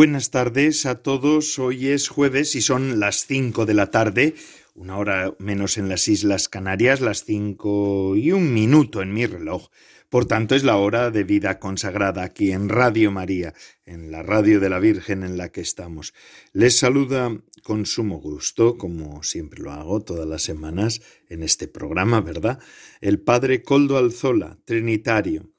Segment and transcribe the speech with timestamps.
[0.00, 1.58] Buenas tardes a todos.
[1.58, 4.34] Hoy es jueves y son las cinco de la tarde,
[4.74, 9.68] una hora menos en las Islas Canarias, las cinco y un minuto en mi reloj.
[10.08, 13.52] Por tanto, es la hora de vida consagrada aquí en Radio María,
[13.84, 16.14] en la radio de la Virgen en la que estamos.
[16.54, 22.22] Les saluda con sumo gusto, como siempre lo hago todas las semanas en este programa,
[22.22, 22.58] ¿verdad?
[23.02, 25.50] El Padre Coldo Alzola, Trinitario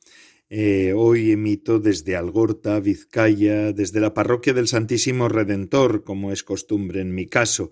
[0.54, 7.00] eh, hoy emito desde Algorta, Vizcaya, desde la parroquia del Santísimo Redentor, como es costumbre
[7.00, 7.72] en mi caso.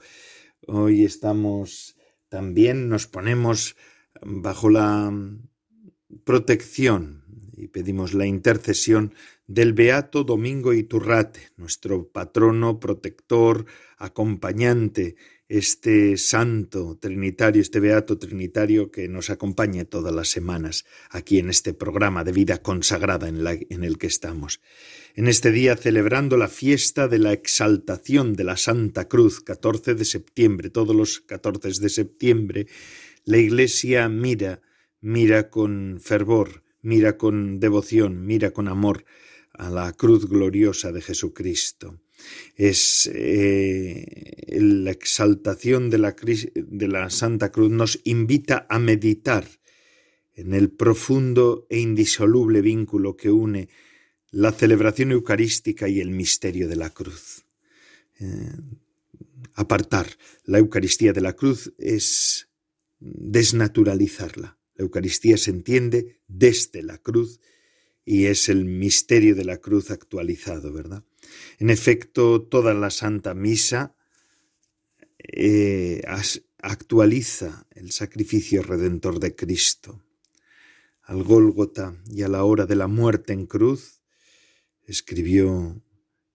[0.65, 1.97] Hoy estamos
[2.29, 3.75] también, nos ponemos
[4.21, 5.11] bajo la
[6.23, 7.25] protección
[7.57, 9.13] y pedimos la intercesión
[9.45, 13.65] del Beato Domingo Iturrate, nuestro patrono, protector,
[13.97, 15.17] acompañante
[15.49, 21.73] este santo trinitario, este beato trinitario que nos acompañe todas las semanas aquí en este
[21.73, 24.61] programa de vida consagrada en, en, el que estamos.
[25.15, 30.05] En este día celebrando la fiesta de la exaltación de la Santa Cruz, 14 de
[30.05, 32.67] septiembre, todos los 14 de septiembre,
[33.25, 34.61] la Iglesia mira,
[35.01, 39.03] mira con fervor, mira con devoción, mira con amor
[39.53, 41.99] a la cruz gloriosa de Jesucristo
[42.55, 49.47] es eh, la exaltación de la, Santa Cruz nos invita a meditar
[50.33, 53.69] en el profundo e indisoluble vínculo que une
[54.31, 57.45] la celebración eucarística y el misterio de la cruz.
[58.19, 58.51] Eh,
[59.55, 60.07] apartar
[60.43, 62.49] la Eucaristía de la cruz es
[62.99, 64.57] desnaturalizarla.
[64.75, 67.39] La Eucaristía se entiende desde la cruz
[68.09, 71.03] y es el misterio de la cruz actualizado, ¿verdad?
[71.59, 73.95] En efecto, toda la Santa Misa
[75.19, 76.01] eh,
[76.57, 80.01] actualiza el sacrificio redentor de Cristo.
[81.03, 84.01] Al Gólgota y a la hora de la muerte en cruz,
[84.87, 85.79] escribió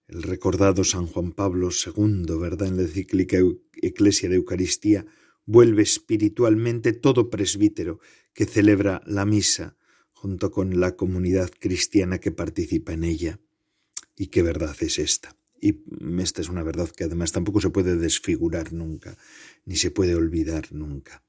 [0.07, 2.69] el recordado San Juan Pablo II, ¿verdad?
[2.69, 3.39] En la encíclica
[3.83, 5.07] Eclesia de Eucaristía,
[5.45, 7.99] vuelve espiritualmente todo presbítero
[8.33, 9.77] que celebra la misa
[10.25, 13.41] junto con la comunidad cristiana que participa en ella.
[14.17, 15.37] ¿Y qué verdad es esta?
[15.61, 15.83] Y
[16.19, 19.19] esta es una verdad que además tampoco se puede desfigurar nunca,
[19.67, 21.23] ni se puede olvidar nunca.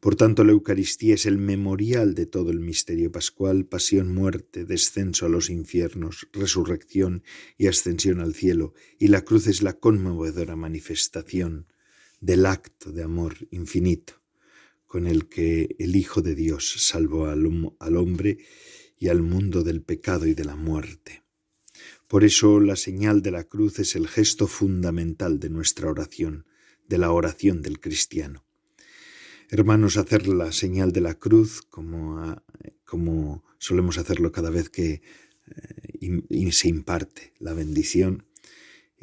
[0.00, 5.26] Por tanto, la Eucaristía es el memorial de todo el misterio pascual, pasión, muerte, descenso
[5.26, 7.22] a los infiernos, resurrección
[7.56, 11.68] y ascensión al cielo, y la cruz es la conmovedora manifestación
[12.20, 14.23] del acto de amor infinito
[14.94, 18.38] con el que el Hijo de Dios salvó al, al hombre
[18.96, 21.24] y al mundo del pecado y de la muerte.
[22.06, 26.46] Por eso la señal de la cruz es el gesto fundamental de nuestra oración,
[26.86, 28.44] de la oración del cristiano.
[29.50, 32.40] Hermanos, hacer la señal de la cruz como,
[32.84, 35.02] como solemos hacerlo cada vez que
[36.00, 38.26] eh, se imparte la bendición,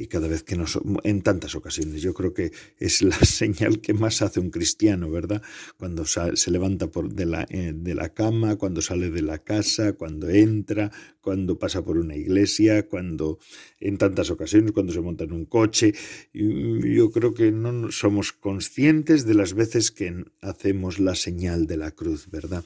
[0.01, 2.01] y cada vez que nos en tantas ocasiones.
[2.01, 5.43] Yo creo que es la señal que más hace un cristiano verdad
[5.77, 9.93] cuando se levanta por de la eh, de la cama cuando sale de la casa
[9.93, 10.91] cuando entra
[11.21, 13.37] cuando pasa por una iglesia cuando
[13.79, 15.93] en tantas ocasiones cuando se monta en un coche.
[16.33, 21.91] Yo creo que no somos conscientes de las veces que hacemos la señal de la
[21.91, 22.65] cruz verdad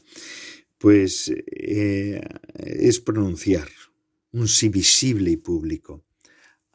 [0.77, 2.21] pues eh,
[2.56, 3.68] es pronunciar
[4.31, 6.05] un sí visible y público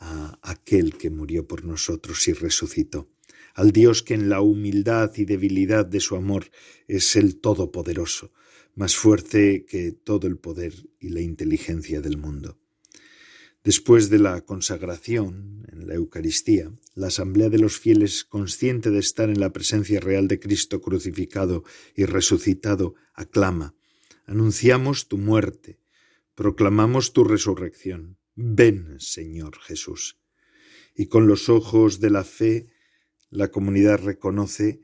[0.00, 3.08] a aquel que murió por nosotros y resucitó,
[3.54, 6.50] al Dios que en la humildad y debilidad de su amor
[6.88, 8.32] es el Todopoderoso,
[8.74, 12.58] más fuerte que todo el poder y la inteligencia del mundo.
[13.62, 19.28] Después de la consagración en la Eucaristía, la Asamblea de los Fieles, consciente de estar
[19.28, 21.62] en la presencia real de Cristo crucificado
[21.94, 23.74] y resucitado, aclama,
[24.24, 25.80] Anunciamos tu muerte,
[26.36, 28.19] proclamamos tu resurrección.
[28.36, 30.18] Ven, Señor Jesús.
[30.94, 32.68] Y con los ojos de la fe,
[33.30, 34.80] la comunidad reconoce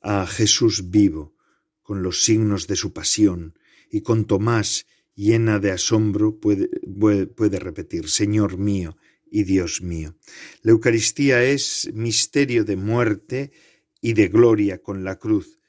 [0.00, 1.34] a Jesús vivo,
[1.82, 3.58] con los signos de su pasión,
[3.90, 8.96] y con Tomás, llena de asombro, puede, repetir, Señor mío
[9.30, 10.16] y Dios mío.
[10.62, 13.52] La Eucaristía es misterio de muerte
[14.00, 15.60] y de gloria con la cruz,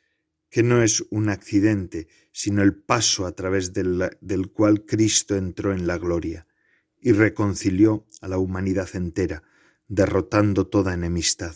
[0.50, 5.88] que no es un accidente, sino el paso a través del cual Cristo entró en
[5.88, 6.48] la gloria
[7.06, 9.44] y reconcilió a la humanidad entera,
[9.88, 11.56] derrotando toda enemistad.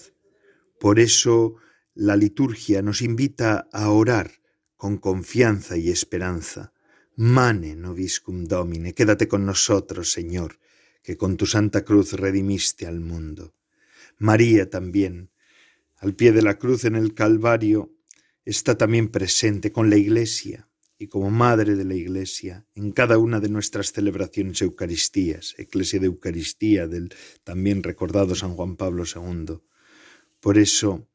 [0.80, 1.56] Por eso
[1.96, 4.30] la liturgia nos invita a orar
[4.76, 6.72] con confianza y esperanza.
[7.16, 10.60] Mane nobiscum domine, quédate con nosotros, Señor,
[11.02, 13.56] que con tu santa cruz redimiste al mundo.
[14.20, 15.32] María también,
[15.98, 17.92] al pie de la cruz en el Calvario,
[18.46, 20.69] está también presente con la Iglesia
[21.02, 26.08] y como Madre de la Iglesia en cada una de nuestras celebraciones eucaristías, Eclesia de
[26.08, 27.16] Eucaristía del
[27.46, 29.62] también recordado San Juan Pablo II.
[30.42, 31.08] Por eso,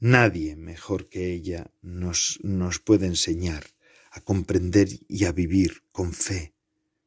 [0.00, 3.64] nadie mejor que ella nos, nos puede enseñar
[4.10, 6.54] a comprender y a vivir con fe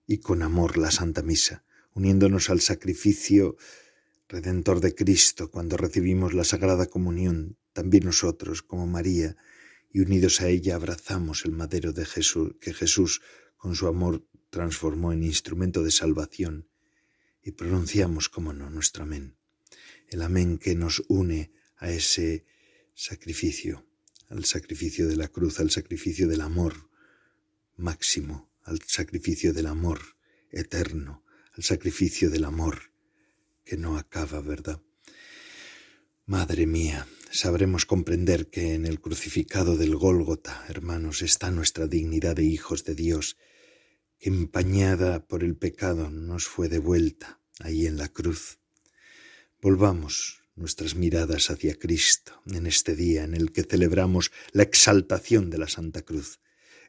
[0.05, 3.57] y con amor la Santa Misa, uniéndonos al sacrificio
[4.29, 9.35] redentor de Cristo cuando recibimos la Sagrada Comunión, también nosotros, como María,
[9.93, 13.21] y unidos a ella abrazamos el madero de Jesús, que Jesús
[13.57, 16.69] con su amor transformó en instrumento de salvación,
[17.43, 19.37] y pronunciamos, como no, nuestro amén,
[20.07, 22.45] el amén que nos une a ese
[22.93, 23.87] sacrificio,
[24.29, 26.89] al sacrificio de la cruz, al sacrificio del amor
[27.75, 29.99] máximo, al sacrificio del amor
[30.51, 31.23] eterno,
[31.53, 32.91] al sacrificio del amor
[33.63, 34.81] que no acaba, ¿verdad?
[36.31, 42.45] Madre mía, sabremos comprender que en el crucificado del Gólgota, hermanos, está nuestra dignidad de
[42.45, 43.35] hijos de Dios,
[44.17, 48.59] que empañada por el pecado nos fue devuelta ahí en la cruz.
[49.61, 55.57] Volvamos nuestras miradas hacia Cristo en este día en el que celebramos la exaltación de
[55.57, 56.39] la Santa Cruz.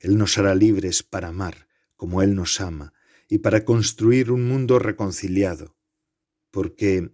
[0.02, 1.66] Él nos hará libres para amar
[1.96, 2.94] como Él nos ama
[3.28, 5.76] y para construir un mundo reconciliado,
[6.52, 7.10] porque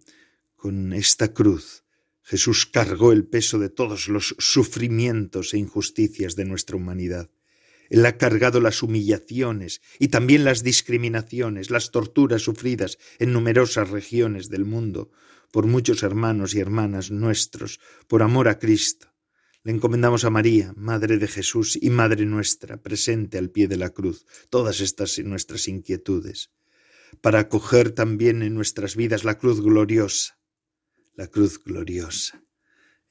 [0.56, 1.84] con esta cruz
[2.28, 7.30] Jesús cargó el peso de todos los sufrimientos e injusticias de nuestra humanidad.
[7.88, 14.50] Él ha cargado las humillaciones y también las discriminaciones, las torturas sufridas en numerosas regiones
[14.50, 15.10] del mundo
[15.50, 19.08] por muchos hermanos y hermanas nuestros, por amor a Cristo.
[19.64, 23.88] Le encomendamos a María, Madre de Jesús y Madre nuestra, presente al pie de la
[23.88, 26.50] cruz, todas estas nuestras inquietudes
[27.22, 30.37] para acoger también en nuestras vidas la cruz gloriosa.
[31.18, 32.44] La cruz gloriosa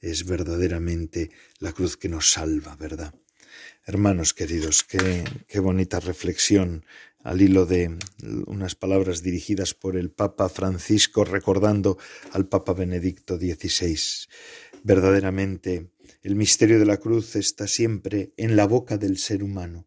[0.00, 3.14] es verdaderamente la cruz que nos salva, ¿verdad?
[3.84, 6.86] Hermanos queridos, qué, qué bonita reflexión
[7.22, 7.98] al hilo de
[8.46, 11.98] unas palabras dirigidas por el Papa Francisco recordando
[12.32, 13.98] al Papa Benedicto XVI.
[14.84, 15.90] Verdaderamente,
[16.22, 19.86] el misterio de la cruz está siempre en la boca del ser humano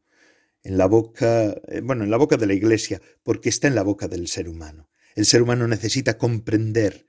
[0.64, 3.82] en la boca, eh, bueno, en la boca de la Iglesia, porque está en la
[3.82, 4.92] boca del ser humano.
[5.16, 7.08] El ser humano necesita comprender,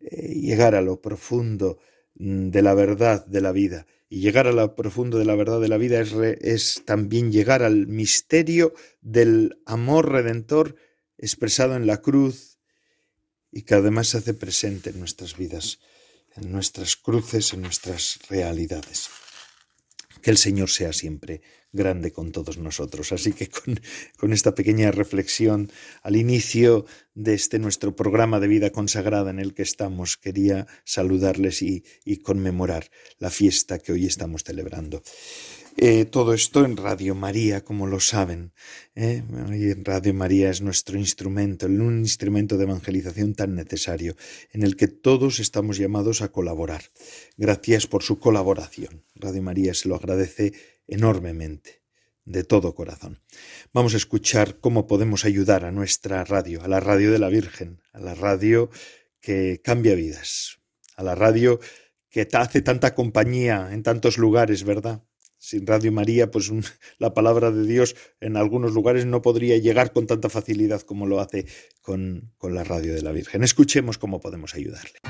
[0.00, 1.78] llegar a lo profundo
[2.14, 3.86] mm, de la verdad de la vida.
[4.08, 7.62] Y llegar a lo profundo de la verdad de la vida es, es también llegar
[7.62, 10.74] al misterio del amor redentor
[11.16, 12.58] expresado en la cruz
[13.52, 15.78] y que además se hace presente en nuestras vidas,
[16.34, 19.10] en nuestras cruces, en nuestras realidades.
[20.22, 23.12] Que el Señor sea siempre grande con todos nosotros.
[23.12, 23.48] Así que
[24.18, 25.70] con, esta pequeña reflexión
[26.02, 31.62] al inicio de este nuestro programa de vida consagrada en el que estamos, quería saludarles
[31.62, 31.84] y,
[32.22, 35.02] conmemorar la fiesta que hoy estamos celebrando.
[35.76, 38.52] Eh, todo esto en Radio María, como lo saben.
[38.94, 39.22] ¿eh?
[39.82, 44.16] Radio María es nuestro instrumento, un instrumento de evangelización tan necesario,
[44.52, 46.82] en el que todos estamos llamados a colaborar.
[47.36, 49.04] Gracias por su colaboración.
[49.14, 50.52] Radio María se lo agradece
[50.90, 51.82] enormemente,
[52.24, 53.20] de todo corazón.
[53.72, 57.80] Vamos a escuchar cómo podemos ayudar a nuestra radio, a la radio de la Virgen,
[57.92, 58.70] a la radio
[59.20, 60.58] que cambia vidas,
[60.96, 61.60] a la radio
[62.10, 65.02] que hace tanta compañía en tantos lugares, ¿verdad?
[65.38, 66.50] Sin Radio María, pues
[66.98, 71.20] la palabra de Dios en algunos lugares no podría llegar con tanta facilidad como lo
[71.20, 71.46] hace
[71.80, 73.42] con, con la radio de la Virgen.
[73.42, 75.00] Escuchemos cómo podemos ayudarle.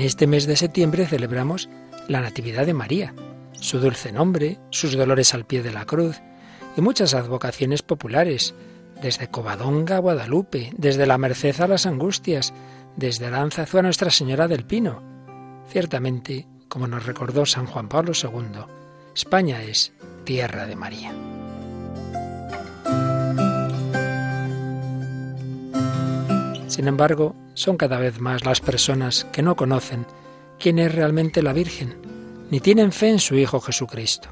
[0.00, 1.68] En este mes de septiembre celebramos
[2.08, 3.14] la Natividad de María,
[3.52, 6.22] su dulce nombre, sus dolores al pie de la cruz
[6.74, 8.54] y muchas advocaciones populares,
[9.02, 12.54] desde Covadonga a Guadalupe, desde la Merced a las Angustias,
[12.96, 15.02] desde Aranzazu a Nuestra Señora del Pino.
[15.68, 18.62] Ciertamente, como nos recordó San Juan Pablo II,
[19.14, 19.92] España es
[20.24, 21.12] tierra de María.
[26.80, 30.06] Sin embargo, son cada vez más las personas que no conocen
[30.58, 31.94] quién es realmente la Virgen,
[32.50, 34.30] ni tienen fe en su Hijo Jesucristo.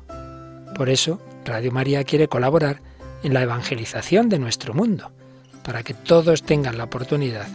[0.75, 2.81] Por eso, Radio María quiere colaborar
[3.23, 5.13] en la evangelización de nuestro mundo,
[5.63, 7.49] para que todos tengan la oportunidad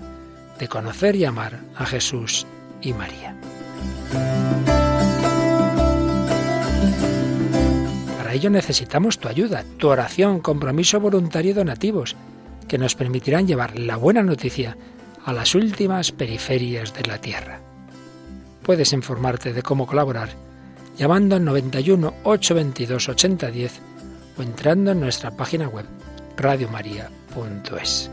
[0.59, 2.45] de conocer y amar a Jesús
[2.79, 3.35] y María.
[8.19, 12.15] Para ello necesitamos tu ayuda, tu oración, compromiso voluntario y donativos,
[12.73, 14.75] que nos permitirán llevar la buena noticia
[15.25, 17.59] a las últimas periferias de la tierra.
[18.63, 20.29] Puedes informarte de cómo colaborar
[20.97, 23.79] llamando al 91 822 8010
[24.39, 25.85] o entrando en nuestra página web
[26.35, 28.09] radiomaria.es.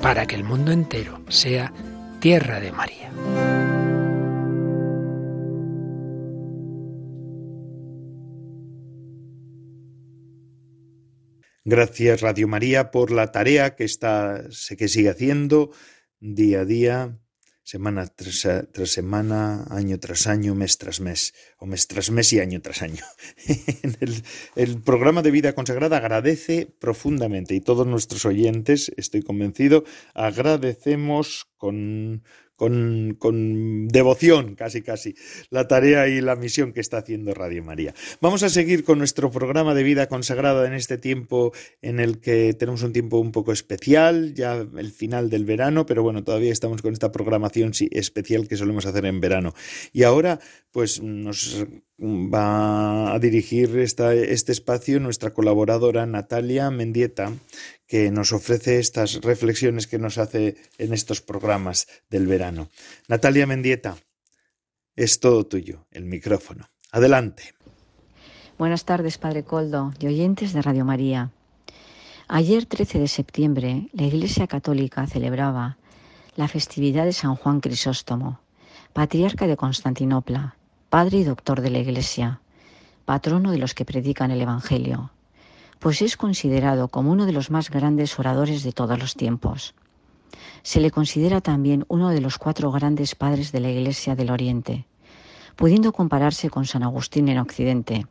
[0.00, 1.72] Para que el mundo entero sea
[2.20, 3.73] tierra de María.
[11.66, 14.44] Gracias Radio María por la tarea que está,
[14.76, 15.70] que sigue haciendo
[16.20, 17.18] día a día
[17.64, 18.46] semana tras,
[18.90, 23.02] semana, año tras año, mes tras mes, o mes tras mes y año tras año.
[24.56, 32.22] el, programa de vida consagrada agradece profundamente y todos nuestros oyentes, estoy convencido, agradecemos con,
[32.56, 35.14] con, con, devoción, casi casi,
[35.50, 37.94] la tarea y la misión que está haciendo Radio María.
[38.20, 42.54] Vamos a seguir con nuestro programa de vida consagrada en este tiempo en el que
[42.54, 46.82] tenemos un tiempo un poco especial, ya el final del verano, pero bueno, todavía estamos
[46.82, 49.54] con esta programación especial que solemos hacer en verano.
[49.92, 51.66] Y ahora, pues nos
[52.00, 57.32] va a dirigir esta, este espacio nuestra colaboradora Natalia Mendieta,
[57.86, 62.70] que nos ofrece estas reflexiones que nos hace en estos programas del verano.
[63.08, 63.96] Natalia Mendieta,
[64.96, 66.70] es todo tuyo, el micrófono.
[66.92, 67.54] Adelante.
[68.58, 71.32] Buenas tardes, Padre Coldo y oyentes de Radio María.
[72.28, 75.76] Ayer, 13 de septiembre, la Iglesia Católica celebraba
[76.36, 78.40] la festividad de San Juan Crisóstomo,
[78.92, 80.56] patriarca de Constantinopla,
[80.88, 82.40] padre y doctor de la Iglesia,
[83.04, 85.10] patrono de los que predican el Evangelio,
[85.84, 89.74] pues es considerado como uno de los más grandes oradores de todos los tiempos.
[90.62, 94.86] Se le considera también uno de los cuatro grandes padres de la Iglesia del Oriente,
[95.56, 98.06] pudiendo compararse con San Agustín en Occidente.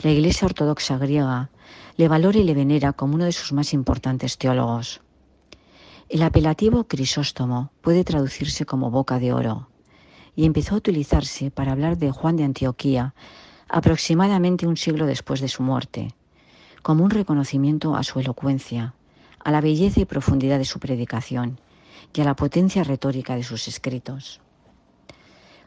[0.00, 1.48] La Iglesia Ortodoxa griega
[1.96, 5.00] le valora y le venera como uno de sus más importantes teólogos.
[6.08, 9.68] El apelativo Crisóstomo puede traducirse como boca de oro,
[10.34, 13.14] y empezó a utilizarse para hablar de Juan de Antioquía
[13.68, 16.16] aproximadamente un siglo después de su muerte,
[16.84, 18.92] como un reconocimiento a su elocuencia,
[19.42, 21.58] a la belleza y profundidad de su predicación
[22.12, 24.42] y a la potencia retórica de sus escritos.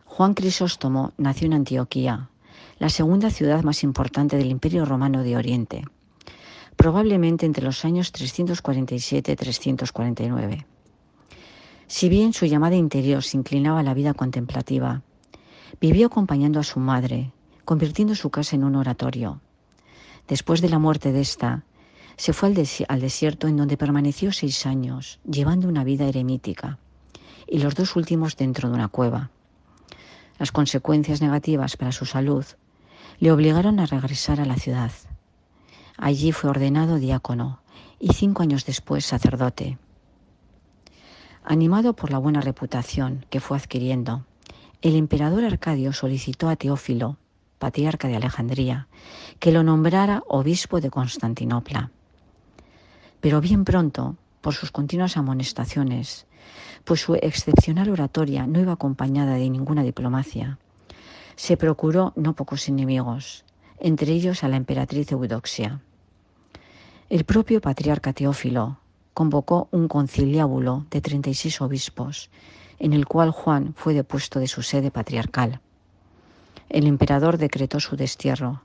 [0.05, 2.29] Juan Crisóstomo nació en Antioquía,
[2.77, 5.85] la segunda ciudad más importante del Imperio Romano de Oriente,
[6.75, 10.67] probablemente entre los años 347 y 349.
[11.87, 15.01] Si bien su llamada interior se inclinaba a la vida contemplativa,
[15.81, 17.31] vivió acompañando a su madre,
[17.65, 19.41] convirtiendo su casa en un oratorio.
[20.27, 21.63] Después de la muerte de esta,
[22.17, 22.55] se fue al,
[22.89, 26.79] al desierto en donde permaneció seis años, llevando una vida eremítica,
[27.47, 29.31] y los dos últimos dentro de una cueva.
[30.37, 32.45] Las consecuencias negativas para su salud
[33.19, 34.91] le obligaron a regresar a la ciudad.
[35.97, 37.61] Allí fue ordenado diácono
[37.99, 39.77] y cinco años después sacerdote.
[41.43, 44.25] Animado por la buena reputación que fue adquiriendo,
[44.81, 47.17] el emperador Arcadio solicitó a Teófilo,
[47.59, 48.87] patriarca de Alejandría,
[49.39, 51.91] que lo nombrara obispo de Constantinopla.
[53.19, 56.25] Pero bien pronto, por sus continuas amonestaciones,
[56.83, 60.59] pues su excepcional oratoria no iba acompañada de ninguna diplomacia,
[61.35, 63.45] se procuró no pocos enemigos,
[63.79, 65.81] entre ellos a la emperatriz Eudoxia.
[67.09, 68.79] El propio patriarca Teófilo,
[69.13, 72.29] convocó un conciliábulo de 36 obispos,
[72.79, 75.59] en el cual Juan fue depuesto de su sede patriarcal.
[76.69, 78.63] El emperador decretó su destierro,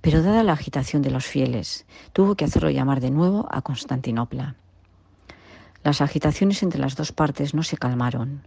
[0.00, 4.54] pero dada la agitación de los fieles, tuvo que hacerlo llamar de nuevo a Constantinopla.
[5.82, 8.42] Las agitaciones entre las dos partes no se calmaron.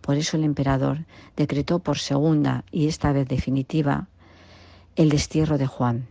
[0.00, 1.04] Por eso el emperador
[1.36, 4.08] decretó por segunda y esta vez definitiva
[4.96, 6.06] el destierro de Juan.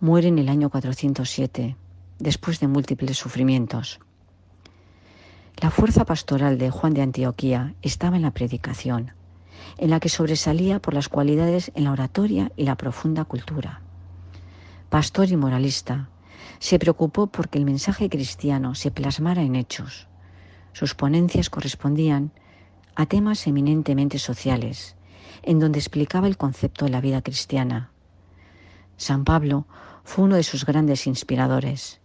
[0.00, 1.76] Muere en el año 407
[2.18, 4.00] después de múltiples sufrimientos.
[5.60, 9.12] La fuerza pastoral de Juan de Antioquía estaba en la predicación,
[9.76, 13.80] en la que sobresalía por las cualidades en la oratoria y la profunda cultura.
[14.90, 16.08] Pastor y moralista,
[16.58, 20.08] se preocupó porque el mensaje cristiano se plasmara en hechos.
[20.72, 22.32] Sus ponencias correspondían
[22.94, 24.96] a temas eminentemente sociales,
[25.42, 27.90] en donde explicaba el concepto de la vida cristiana.
[28.96, 29.66] San Pablo
[30.02, 32.00] fue uno de sus grandes inspiradores.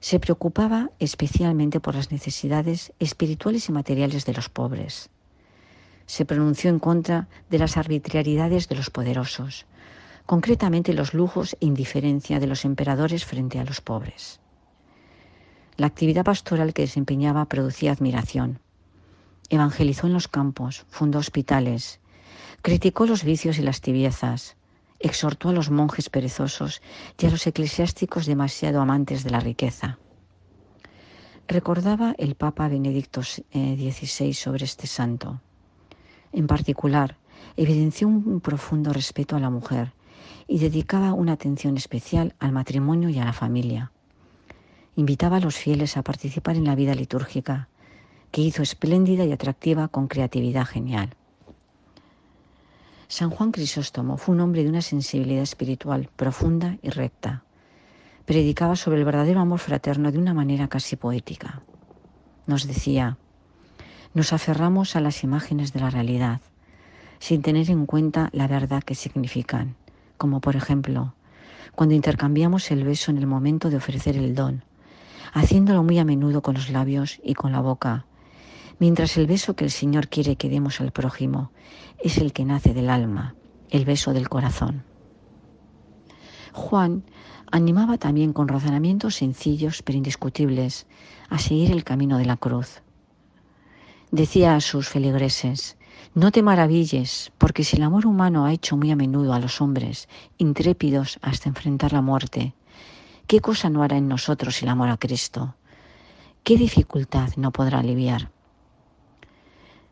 [0.00, 5.08] Se preocupaba especialmente por las necesidades espirituales y materiales de los pobres.
[6.06, 9.66] Se pronunció en contra de las arbitrariedades de los poderosos,
[10.24, 14.40] concretamente los lujos e indiferencia de los emperadores frente a los pobres.
[15.76, 18.60] La actividad pastoral que desempeñaba producía admiración.
[19.50, 22.00] Evangelizó en los campos, fundó hospitales,
[22.62, 24.56] criticó los vicios y las tibiezas,
[24.98, 26.82] exhortó a los monjes perezosos
[27.18, 29.98] y a los eclesiásticos demasiado amantes de la riqueza.
[31.46, 35.40] Recordaba el Papa Benedicto XVI sobre este santo.
[36.36, 37.16] En particular,
[37.56, 39.94] evidenció un profundo respeto a la mujer
[40.46, 43.90] y dedicaba una atención especial al matrimonio y a la familia.
[44.96, 47.70] Invitaba a los fieles a participar en la vida litúrgica,
[48.32, 51.14] que hizo espléndida y atractiva con creatividad genial.
[53.08, 57.44] San Juan Crisóstomo fue un hombre de una sensibilidad espiritual profunda y recta.
[58.26, 61.62] Predicaba sobre el verdadero amor fraterno de una manera casi poética.
[62.46, 63.16] Nos decía,
[64.16, 66.40] nos aferramos a las imágenes de la realidad,
[67.18, 69.76] sin tener en cuenta la verdad que significan,
[70.16, 71.12] como por ejemplo,
[71.74, 74.64] cuando intercambiamos el beso en el momento de ofrecer el don,
[75.34, 78.06] haciéndolo muy a menudo con los labios y con la boca,
[78.78, 81.50] mientras el beso que el Señor quiere que demos al prójimo
[82.02, 83.34] es el que nace del alma,
[83.68, 84.82] el beso del corazón.
[86.54, 87.04] Juan
[87.52, 90.86] animaba también con razonamientos sencillos pero indiscutibles
[91.28, 92.80] a seguir el camino de la cruz.
[94.16, 95.76] Decía a sus feligreses,
[96.14, 99.60] no te maravilles, porque si el amor humano ha hecho muy a menudo a los
[99.60, 100.08] hombres
[100.38, 102.54] intrépidos hasta enfrentar la muerte,
[103.26, 105.54] ¿qué cosa no hará en nosotros el amor a Cristo?
[106.44, 108.30] ¿Qué dificultad no podrá aliviar?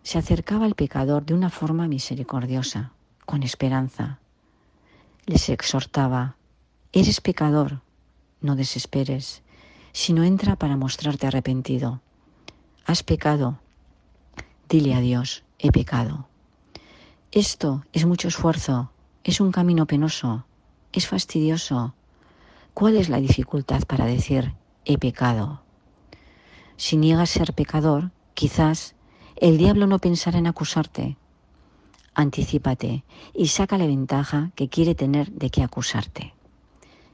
[0.02, 2.92] Se acercaba al pecador de una forma misericordiosa,
[3.26, 4.20] con esperanza.
[5.26, 6.38] Les exhortaba,
[6.94, 7.82] eres pecador,
[8.40, 9.42] no desesperes,
[9.92, 12.00] sino entra para mostrarte arrepentido.
[12.86, 13.58] Has pecado,
[14.68, 16.28] dile a Dios, he pecado.
[17.32, 18.90] Esto es mucho esfuerzo,
[19.24, 20.46] es un camino penoso,
[20.92, 21.94] es fastidioso.
[22.74, 25.62] ¿Cuál es la dificultad para decir he pecado?
[26.76, 28.94] Si niegas ser pecador, quizás
[29.36, 31.16] el diablo no pensará en acusarte.
[32.14, 36.34] Anticípate y saca la ventaja que quiere tener de qué acusarte.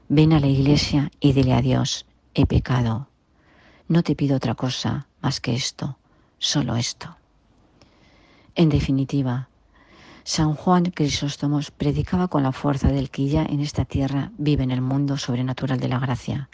[0.09, 3.07] Ven a la iglesia y dile a Dios, he pecado.
[3.87, 5.97] No te pido otra cosa más que esto,
[6.37, 7.17] solo esto.
[8.55, 9.47] En definitiva,
[10.23, 14.71] San Juan Crisóstomos predicaba con la fuerza del que ya en esta tierra vive en
[14.71, 16.49] el mundo sobrenatural de la gracia,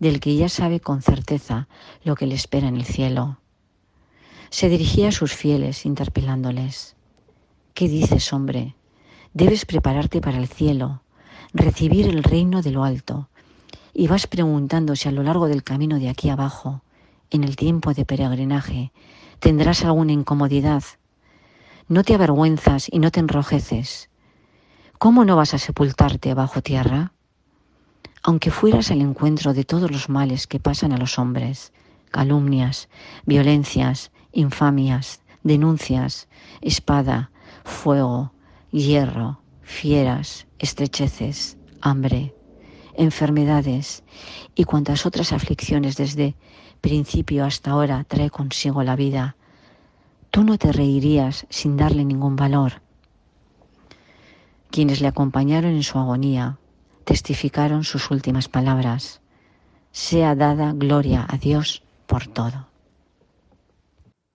[0.00, 1.68] del que ya sabe con certeza
[2.02, 3.38] lo que le espera en el cielo.
[4.50, 6.96] Se dirigía a sus fieles interpelándoles.
[7.72, 8.74] ¿Qué dices, hombre?
[9.32, 11.02] Debes prepararte para el cielo,
[11.54, 13.28] recibir el reino de lo alto,
[13.94, 16.82] y vas preguntando si a lo largo del camino de aquí abajo,
[17.30, 18.92] en el tiempo de peregrinaje,
[19.38, 20.82] tendrás alguna incomodidad
[21.88, 24.10] no te avergüenzas y no te enrojeces.
[24.98, 27.12] ¿Cómo no vas a sepultarte bajo tierra?
[28.22, 31.72] Aunque fueras al encuentro de todos los males que pasan a los hombres,
[32.10, 32.88] calumnias,
[33.26, 36.28] violencias, infamias, denuncias,
[36.60, 37.30] espada,
[37.64, 38.32] fuego,
[38.70, 42.34] hierro, fieras, estrecheces, hambre,
[42.94, 44.04] enfermedades
[44.54, 46.36] y cuantas otras aflicciones desde
[46.80, 49.36] principio hasta ahora trae consigo la vida,
[50.32, 52.80] tú no te reirías sin darle ningún valor.
[54.70, 56.58] Quienes le acompañaron en su agonía
[57.04, 59.20] testificaron sus últimas palabras.
[59.92, 62.66] Sea dada gloria a Dios por todo.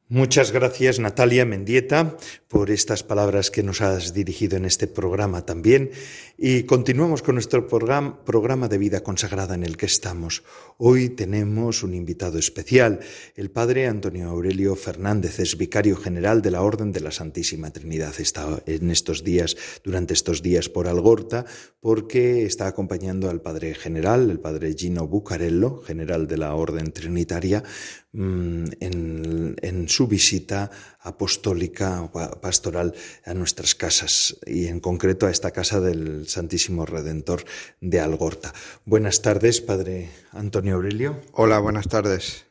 [0.07, 2.15] Muchas gracias Natalia Mendieta
[2.47, 5.91] por estas palabras que nos has dirigido en este programa también
[6.37, 10.43] y continuamos con nuestro programa, de vida consagrada en el que estamos.
[10.77, 12.99] Hoy tenemos un invitado especial,
[13.35, 18.13] el padre Antonio Aurelio Fernández, es vicario general de la Orden de la Santísima Trinidad.
[18.19, 21.45] Está en estos días, durante estos días por Algorta,
[21.79, 27.63] porque está acompañando al padre general, el padre Gino Bucarello, general de la Orden Trinitaria,
[28.11, 32.09] mm, en, en su visita apostólica
[32.41, 32.93] pastoral
[33.25, 37.43] a nuestras casas y en concreto a esta casa del Santísimo Redentor
[37.81, 38.53] de Algorta.
[38.85, 41.21] Buenas tardes, Padre Antonio Aurelio.
[41.33, 42.45] Hola, buenas tardes.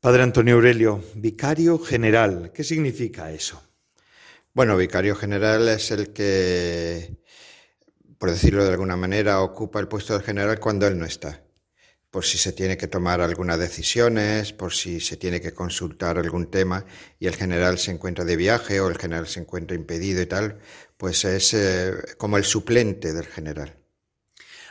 [0.00, 3.60] Padre Antonio Aurelio, vicario general, ¿qué significa eso?
[4.54, 7.16] Bueno, vicario general es el que,
[8.18, 11.47] por decirlo de alguna manera, ocupa el puesto de general cuando él no está
[12.10, 16.50] por si se tiene que tomar algunas decisiones, por si se tiene que consultar algún
[16.50, 16.86] tema
[17.18, 20.58] y el general se encuentra de viaje o el general se encuentra impedido y tal,
[20.96, 23.76] pues es eh, como el suplente del general.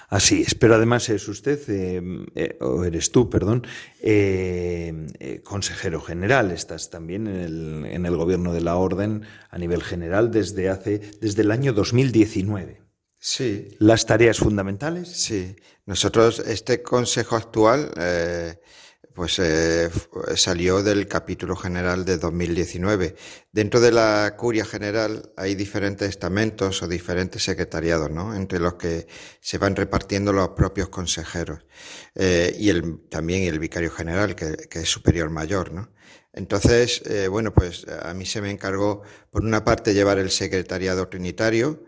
[0.10, 2.02] Así es, pero además es usted, eh,
[2.34, 3.68] eh, o eres tú, perdón,
[5.44, 10.32] consejero general, estás también en el, en el, gobierno de la orden a nivel general
[10.32, 12.87] desde hace, desde el año 2019.
[13.30, 13.68] Sí.
[13.80, 15.10] Las tareas fundamentales.
[15.10, 15.54] Sí.
[15.86, 18.56] Nosotros, este consejo actual, eh,
[19.14, 19.90] pues eh,
[20.38, 23.16] salió del capítulo general de 2019.
[23.52, 28.34] Dentro de la curia general hay diferentes estamentos o diferentes secretariados, ¿no?
[28.34, 29.08] Entre los que
[29.42, 31.66] se van repartiendo los propios consejeros
[32.16, 35.92] eh, y el, también el vicario general, que, es superior mayor, ¿no?
[36.32, 41.10] Entonces, eh, bueno, pues a mí se me encargó, por una parte, llevar el secretariado
[41.10, 41.84] trinitario,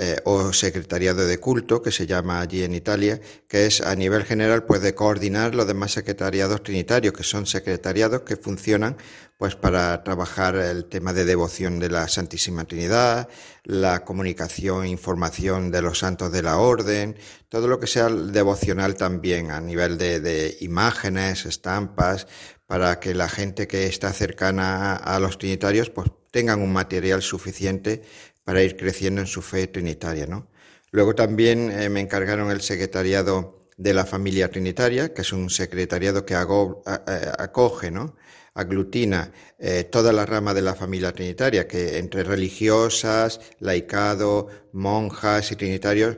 [0.00, 4.24] eh, o secretariado de culto, que se llama allí en Italia, que es a nivel
[4.24, 8.96] general pues de coordinar los demás secretariados trinitarios, que son secretariados que funcionan
[9.38, 13.28] pues para trabajar el tema de devoción de la Santísima Trinidad,
[13.64, 17.16] la comunicación, información de los santos de la orden,
[17.48, 22.28] todo lo que sea devocional también a nivel de, de imágenes, estampas,
[22.68, 28.02] para que la gente que está cercana a los trinitarios pues tengan un material suficiente
[28.48, 30.26] para ir creciendo en su fe trinitaria.
[30.26, 30.48] ¿no?
[30.90, 36.24] Luego también eh, me encargaron el secretariado de la familia trinitaria, que es un secretariado
[36.24, 38.16] que acoge, ¿no?
[38.54, 45.56] aglutina eh, toda la rama de la familia trinitaria, que entre religiosas, laicado, monjas y
[45.56, 46.16] trinitarios,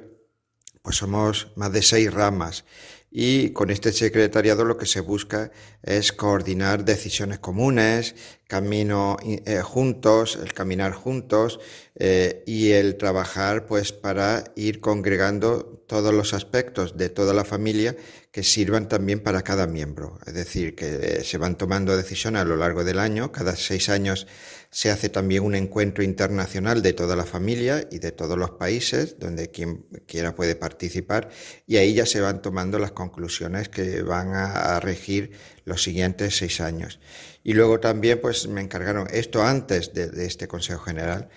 [0.83, 2.64] pues somos más de seis ramas
[3.11, 5.51] y con este secretariado lo que se busca
[5.83, 8.14] es coordinar decisiones comunes,
[8.46, 11.59] camino eh, juntos, el caminar juntos
[11.96, 17.96] eh, y el trabajar pues para ir congregando todos los aspectos de toda la familia
[18.31, 20.20] que sirvan también para cada miembro.
[20.25, 23.88] Es decir, que eh, se van tomando decisiones a lo largo del año, cada seis
[23.88, 24.29] años
[24.71, 29.19] se hace también un encuentro internacional de toda la familia y de todos los países,
[29.19, 31.29] donde quien quiera puede participar,
[31.67, 35.33] y ahí ya se van tomando las conclusiones que van a, regir
[35.65, 37.01] los siguientes seis años.
[37.43, 41.29] Y luego también pues me encargaron esto antes de este Consejo General,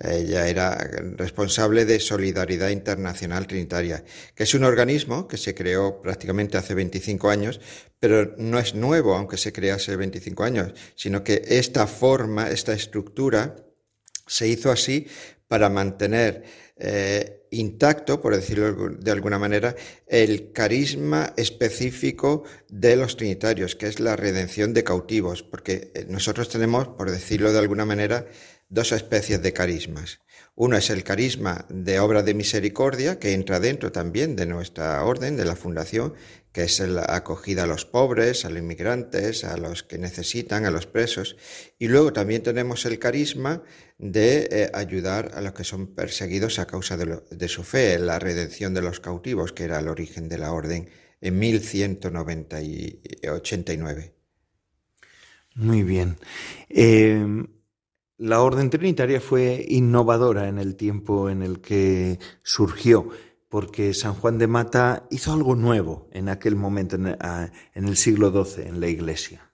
[0.00, 0.76] ella era
[1.16, 4.02] responsable de Solidaridad Internacional Trinitaria,
[4.34, 7.60] que es un organismo que se creó prácticamente hace 25 años,
[7.98, 12.72] pero no es nuevo, aunque se creó hace 25 años, sino que esta forma, esta
[12.72, 13.56] estructura,
[14.26, 15.06] se hizo así
[15.48, 16.44] para mantener
[16.76, 19.74] eh, intacto, por decirlo de alguna manera,
[20.06, 26.48] el carisma específico de los trinitarios, que es la redención de cautivos, porque eh, nosotros
[26.48, 28.26] tenemos, por decirlo de alguna manera,
[28.70, 30.20] dos especies de carismas.
[30.54, 35.36] Uno es el carisma de obra de misericordia, que entra dentro también de nuestra orden,
[35.36, 36.14] de la fundación,
[36.52, 40.70] que es la acogida a los pobres, a los inmigrantes, a los que necesitan, a
[40.70, 41.36] los presos.
[41.78, 43.62] Y luego también tenemos el carisma
[43.98, 48.18] de eh, ayudar a los que son perseguidos a causa de, de, su fe, la
[48.18, 50.88] redención de los cautivos, que era el origen de la orden
[51.20, 54.14] en 1189.
[55.56, 56.16] Muy bien.
[56.68, 57.26] Eh,
[58.20, 63.08] la orden trinitaria fue innovadora en el tiempo en el que surgió,
[63.48, 67.16] porque San Juan de Mata hizo algo nuevo en aquel momento, en,
[67.74, 69.50] el siglo XII, en la Iglesia.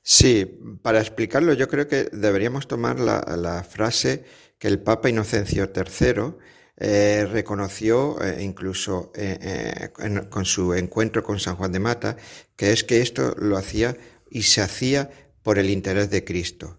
[0.00, 4.24] Sí, para explicarlo yo creo que deberíamos tomar la, frase
[4.58, 6.34] que el Papa Inocencio III
[6.76, 9.90] eh, reconoció eh, incluso eh,
[10.30, 12.16] con su encuentro con San Juan de Mata,
[12.54, 13.96] que es que esto lo hacía
[14.30, 15.10] y se hacía
[15.42, 16.78] por el interés de Cristo.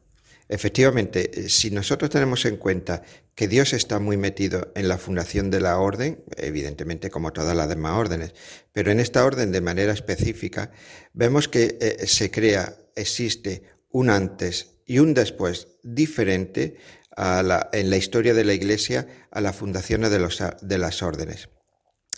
[0.49, 3.03] Efectivamente, eh, si nosotros tenemos en cuenta
[3.35, 7.69] que Dios está muy metido en la fundación de la orden, evidentemente como todas las
[7.69, 8.33] demás órdenes,
[8.73, 10.71] pero en esta orden de manera específica,
[11.13, 16.77] vemos que eh, se crea, existe un antes y un después diferente
[17.15, 20.29] en la historia de la Iglesia a la fundación de,
[20.62, 21.49] de las órdenes.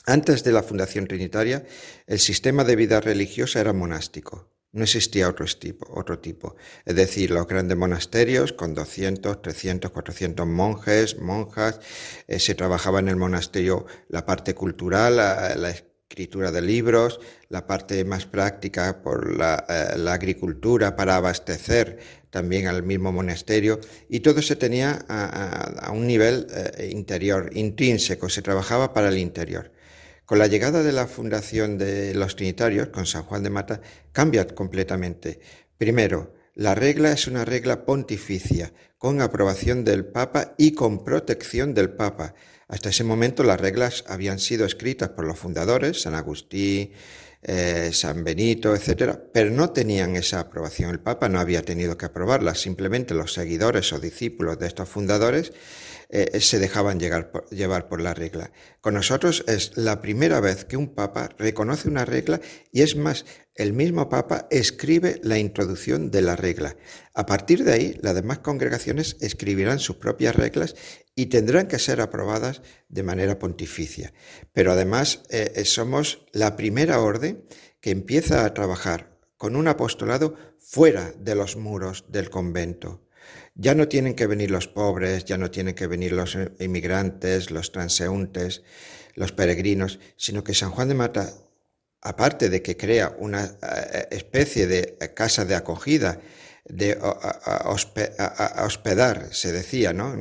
[0.05, 1.65] Antes de la fundación trinitaria,
[2.07, 4.50] el sistema de vida religiosa era monástico.
[4.73, 6.55] No existía otro tipo, otro tipo.
[6.85, 11.81] Es decir, los grandes monasterios con 200, 300, 400 monjes, monjas,
[12.27, 18.03] eh, se trabajaba en el monasterio la parte cultural, la, escritura de libros, la parte
[18.05, 23.79] más práctica por la, eh, agricultura para abastecer también al mismo monasterio
[24.09, 29.71] y todo se tenía a, un nivel eh, interior, intrínseco, se trabajaba para el interior.
[30.31, 33.81] Con la llegada de la fundación de los Trinitarios, con San Juan de Mata,
[34.13, 35.41] cambia completamente.
[35.77, 41.89] Primero, la regla es una regla pontificia, con aprobación del Papa y con protección del
[41.89, 42.33] Papa.
[42.69, 46.93] Hasta ese momento las reglas habían sido escritas por los fundadores, San Agustín,
[47.41, 50.91] eh, San Benito, etcétera, pero no tenían esa aprobación.
[50.91, 55.51] El Papa no había tenido que aprobarlas, simplemente los seguidores o discípulos de estos fundadores
[56.13, 58.51] eh, se dejaban llevar por la regla.
[58.81, 63.25] Con nosotros es la primera vez que un papa reconoce una regla y es más,
[63.55, 66.75] el mismo papa escribe la introducción de la regla.
[67.13, 70.75] A partir de ahí, las demás congregaciones escribirán sus propias reglas
[71.15, 74.13] y tendrán que ser aprobadas de manera pontificia.
[74.51, 77.45] Pero además eh, somos la primera orden
[77.79, 83.01] que empieza a trabajar con un apostolado fuera de los muros del convento.
[83.53, 87.71] Ya no tienen que venir los pobres, ya no tienen que venir los inmigrantes, los
[87.71, 88.63] transeúntes,
[89.15, 91.33] los peregrinos, sino que San Juan de Mata,
[92.01, 96.21] aparte de que crea una eh, especie de casa de acogida
[96.65, 96.97] de
[98.57, 100.15] hospedar, se decía, ¿no?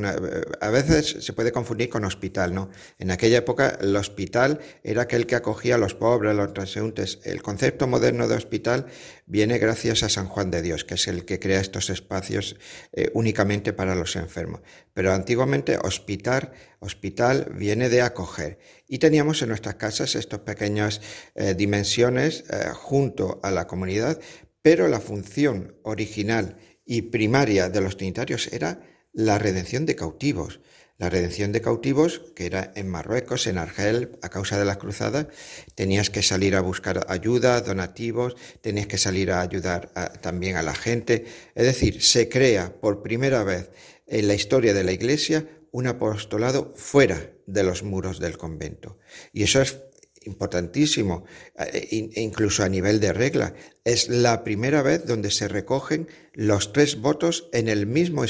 [0.60, 2.70] A veces se puede confundir con hospital, ¿no?
[2.98, 7.18] En aquella época el hospital era aquel que acogía a los pobres, a los transeúntes.
[7.24, 8.86] El concepto moderno de hospital
[9.26, 12.56] viene gracias a San Juan de Dios, que es el que crea estos espacios
[12.92, 14.62] eh, únicamente para los enfermos.
[14.94, 18.58] Pero antiguamente hospital, hospital viene de acoger.
[18.88, 21.00] Y teníamos en nuestras casas estas pequeñas
[21.34, 24.18] eh, dimensiones eh, junto a la comunidad
[24.62, 28.80] pero la función original y primaria de los trinitarios era
[29.12, 30.60] la redención de cautivos.
[30.98, 35.28] La redención de cautivos, que era en Marruecos, en Argel, a causa de las cruzadas,
[35.74, 40.74] tenías que salir a buscar ayuda, donativos, tenías que salir a ayudar también a la
[40.74, 41.24] gente.
[41.54, 43.70] Es decir, se crea por primera vez
[44.06, 48.98] en la historia de la Iglesia un apostolado fuera de los muros del convento.
[49.32, 49.78] Y eso es
[50.22, 51.24] importantísimo,
[51.56, 53.54] eh, incluso a nivel de regla.
[53.84, 58.24] Es la primera vez donde se recogen los tres votos en el mismo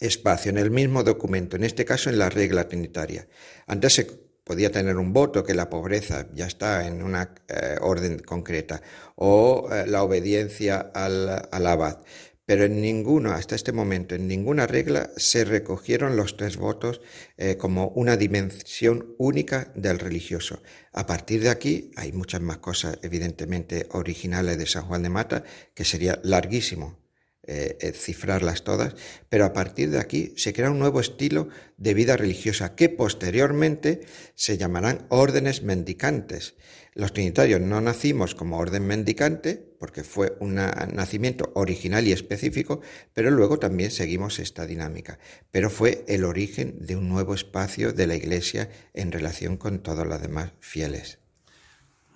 [0.00, 3.28] espacio, en el mismo documento, en este caso en la regla trinitaria.
[3.66, 4.06] Antes se
[4.44, 8.80] podía tener un voto que la pobreza ya está en una eh, orden concreta
[9.16, 11.98] o eh, la obediencia al, al abad
[12.46, 17.00] pero en ninguno, hasta este momento, en ninguna regla se recogieron los tres votos
[17.36, 20.62] eh, como una dimensión única del religioso.
[20.92, 25.44] A partir de aquí hay muchas más cosas, evidentemente, originales de San Juan de Mata,
[25.74, 27.05] que sería larguísimo
[27.46, 28.94] eh, eh, cifrarlas todas,
[29.28, 34.00] pero a partir de aquí se crea un nuevo estilo de vida religiosa que posteriormente
[34.34, 36.54] se llamarán órdenes mendicantes.
[36.94, 42.80] Los trinitarios no nacimos como orden mendicante, porque fue un nacimiento original y específico,
[43.12, 45.18] pero luego también seguimos esta dinámica.
[45.50, 50.06] Pero fue el origen de un nuevo espacio de la Iglesia en relación con todos
[50.06, 51.18] los demás fieles.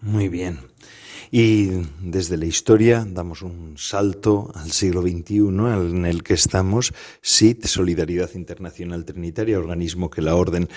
[0.01, 0.70] Muy bien.
[1.31, 1.71] Y
[2.01, 6.93] desde la historia damos un salto al siglo XXI en el que estamos,
[7.23, 10.69] SIT, Solidaridad Internacional Trinitaria, organismo que la Orden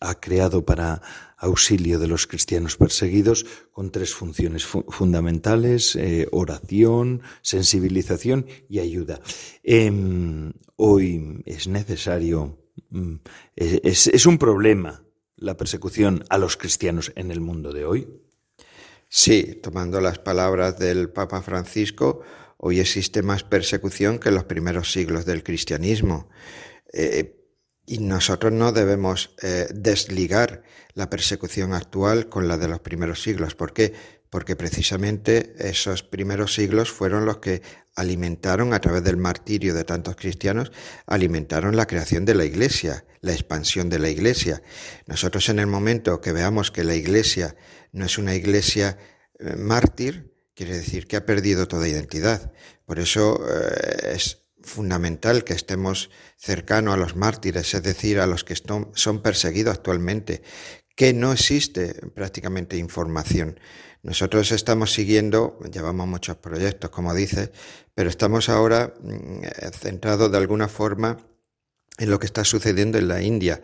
[0.00, 1.02] ha creado para
[1.38, 9.20] auxilio de los cristianos perseguidos, con tres funciones fundamentales, eh, oración, sensibilización y ayuda.
[9.62, 12.58] Em, hoy es necesario,
[12.90, 13.14] mm,
[13.56, 15.02] es un problema
[15.36, 18.08] la persecución a los cristianos en el mundo de hoy.
[19.08, 22.22] Sí, tomando las palabras del Papa Francisco,
[22.56, 26.28] hoy existe más persecución que en los primeros siglos del cristianismo.
[26.92, 27.36] Eh,
[27.86, 30.64] y nosotros no debemos eh, desligar
[30.94, 33.54] la persecución actual con la de los primeros siglos.
[33.54, 33.94] ¿Por qué?
[34.28, 37.62] Porque precisamente esos primeros siglos fueron los que
[37.94, 40.72] alimentaron, a través del martirio de tantos cristianos,
[41.06, 44.62] alimentaron la creación de la Iglesia, la expansión de la Iglesia.
[45.06, 47.54] Nosotros en el momento que veamos que la Iglesia
[47.96, 48.98] no es una iglesia
[49.38, 52.52] eh, mártir, quiere decir que ha perdido toda identidad.
[52.84, 58.44] Por eso eh, es fundamental que estemos cercanos a los mártires, es decir, a los
[58.44, 60.42] que son perseguidos actualmente,
[60.94, 63.58] que no existe prácticamente información.
[64.02, 67.50] Nosotros estamos siguiendo, llevamos muchos proyectos, como dices,
[67.94, 71.16] pero estamos ahora mm, centrados de alguna forma
[71.98, 73.62] en lo que está sucediendo en la India.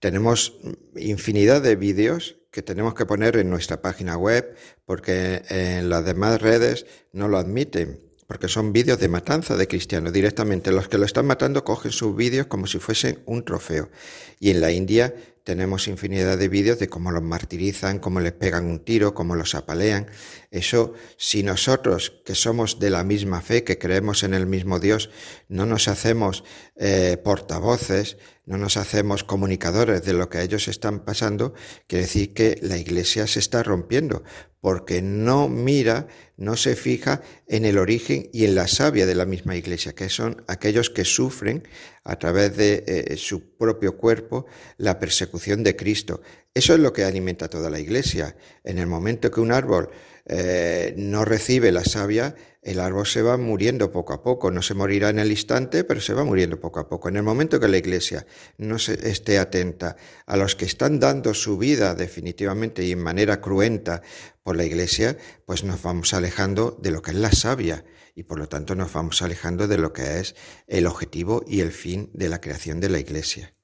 [0.00, 0.58] Tenemos
[0.96, 6.40] infinidad de vídeos que tenemos que poner en nuestra página web porque en las demás
[6.40, 10.12] redes no lo admiten, porque son vídeos de matanza de cristianos.
[10.12, 13.90] Directamente los que lo están matando cogen sus vídeos como si fuesen un trofeo.
[14.38, 18.66] Y en la India tenemos infinidad de vídeos de cómo los martirizan, cómo les pegan
[18.66, 20.06] un tiro, cómo los apalean.
[20.50, 25.10] Eso, si nosotros, que somos de la misma fe, que creemos en el mismo Dios,
[25.48, 26.44] no nos hacemos
[26.76, 28.16] eh, portavoces,
[28.50, 31.54] no nos hacemos comunicadores de lo que ellos están pasando,
[31.86, 34.24] quiere decir que la iglesia se está rompiendo,
[34.60, 39.24] porque no mira, no se fija en el origen y en la savia de la
[39.24, 41.66] misma iglesia, que son aquellos que sufren
[42.04, 44.46] a través de eh, su propio cuerpo
[44.76, 46.22] la persecución de Cristo.
[46.52, 48.36] Eso es lo que alimenta toda la iglesia.
[48.64, 49.90] En el momento que un árbol
[50.26, 54.50] eh, no recibe la savia, el árbol se va muriendo poco a poco.
[54.50, 57.08] No se morirá en el instante, pero se va muriendo poco a poco.
[57.08, 58.26] En el momento que la Iglesia
[58.58, 59.96] no se esté atenta
[60.26, 64.02] a los que están dando su vida definitivamente y en manera cruenta
[64.42, 68.38] por la Iglesia, pues nos vamos alejando de lo que es la savia y por
[68.38, 70.34] lo tanto nos vamos alejando de lo que es
[70.66, 73.54] el objetivo y el fin de la creación de la Iglesia.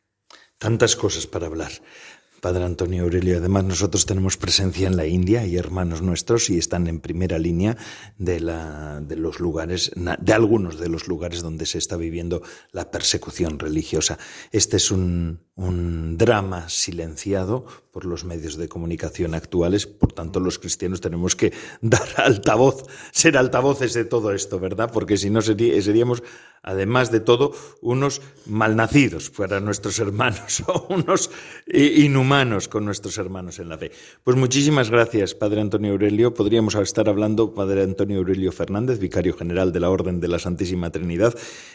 [0.58, 1.72] Tantas cosas para hablar.
[2.40, 3.38] Padre Antonio Aurelio.
[3.38, 7.76] Además, nosotros tenemos presencia en la India y hermanos nuestros y están en primera línea
[8.18, 12.90] de, la, de los lugares, de algunos de los lugares donde se está viviendo la
[12.90, 14.18] persecución religiosa.
[14.52, 20.58] Este es un, un drama silenciado por los medios de comunicación actuales, por tanto los
[20.58, 24.90] cristianos tenemos que dar altavoz, ser altavoces de todo esto, ¿verdad?
[24.92, 26.22] Porque si no seríamos,
[26.66, 31.30] además de todo, unos malnacidos para nuestros hermanos o unos
[31.66, 33.92] inhumanos con nuestros hermanos en la fe.
[34.22, 36.34] Pues muchísimas gracias, Padre Antonio Aurelio.
[36.34, 40.90] Podríamos estar hablando, Padre Antonio Aurelio Fernández, vicario general de la Orden de la Santísima
[40.90, 41.34] Trinidad.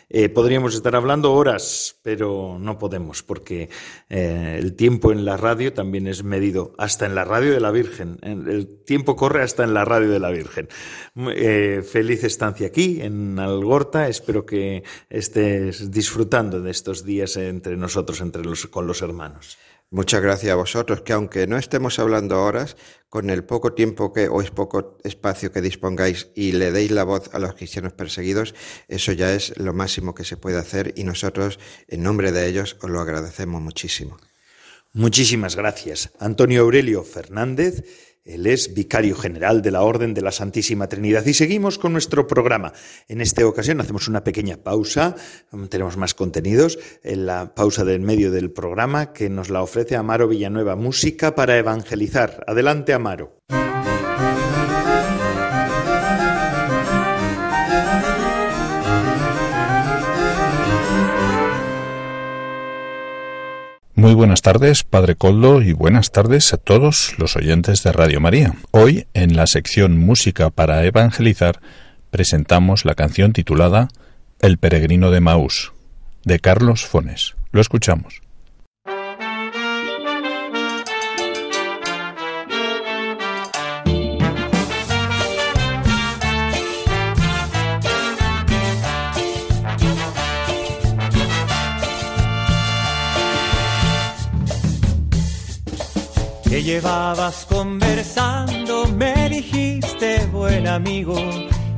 [0.10, 3.70] Eh, podríamos estar hablando horas, pero no podemos porque
[4.10, 7.72] eh, el tiempo en la radio también es medido, hasta en la radio de la
[7.72, 8.18] Virgen.
[8.22, 10.68] El tiempo corre hasta en la radio de la Virgen.
[11.16, 14.10] Eh, feliz estancia aquí, en Algorta.
[14.10, 19.58] Espero que estés disfrutando de estos días entre nosotros, entre los, con los hermanos.
[19.94, 22.78] Muchas gracias a vosotros, que aunque no estemos hablando horas,
[23.10, 27.04] con el poco tiempo que o es poco espacio que dispongáis y le deis la
[27.04, 28.56] voz a los cristianos perseguidos,
[28.88, 32.78] eso ya es lo máximo que se puede hacer y nosotros, en nombre de ellos,
[32.82, 34.17] os lo agradecemos muchísimo.
[34.94, 36.12] Muchísimas gracias.
[36.20, 37.84] Antonio Aurelio Fernández
[38.24, 41.26] él es vicario general de la Orden de la Santísima Trinidad.
[41.26, 42.74] Y seguimos con nuestro programa.
[43.08, 45.16] En esta ocasión hacemos una pequeña pausa.
[45.70, 46.78] Tenemos más contenidos.
[47.04, 50.76] En la pausa del medio del programa que nos la ofrece Amaro Villanueva.
[50.76, 52.44] Música para evangelizar.
[52.48, 53.42] Adelante, Amaro.
[64.02, 68.56] Muy buenas tardes, Padre Coldo, y buenas tardes a todos los oyentes de Radio María.
[68.72, 71.62] Hoy, en la sección Música para Evangelizar,
[72.10, 73.90] presentamos la canción titulada
[74.40, 75.72] El peregrino de Maús,
[76.24, 77.36] de Carlos Fones.
[77.52, 78.24] Lo escuchamos.
[96.63, 101.15] Llevabas conversando, me dijiste buen amigo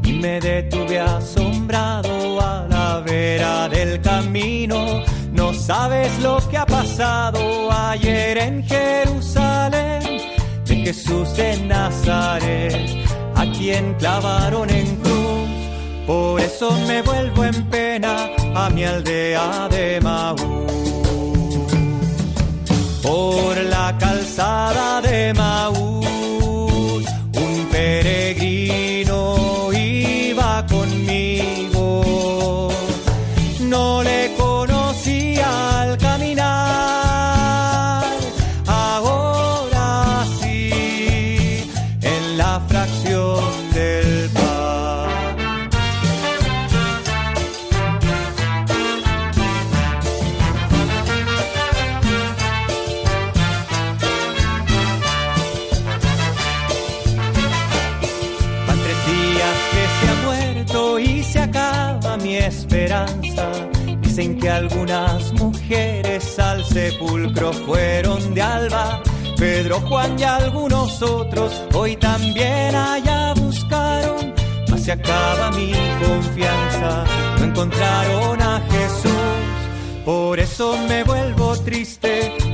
[0.04, 5.04] y me detuve asombrado a la vera del camino.
[5.32, 10.04] No sabes lo que ha pasado ayer en Jerusalén
[10.66, 15.50] de Jesús de Nazaret, a quien clavaron en cruz.
[16.06, 20.83] Por eso me vuelvo en pena a mi aldea de Maú
[23.04, 25.93] por la calzada de Maús,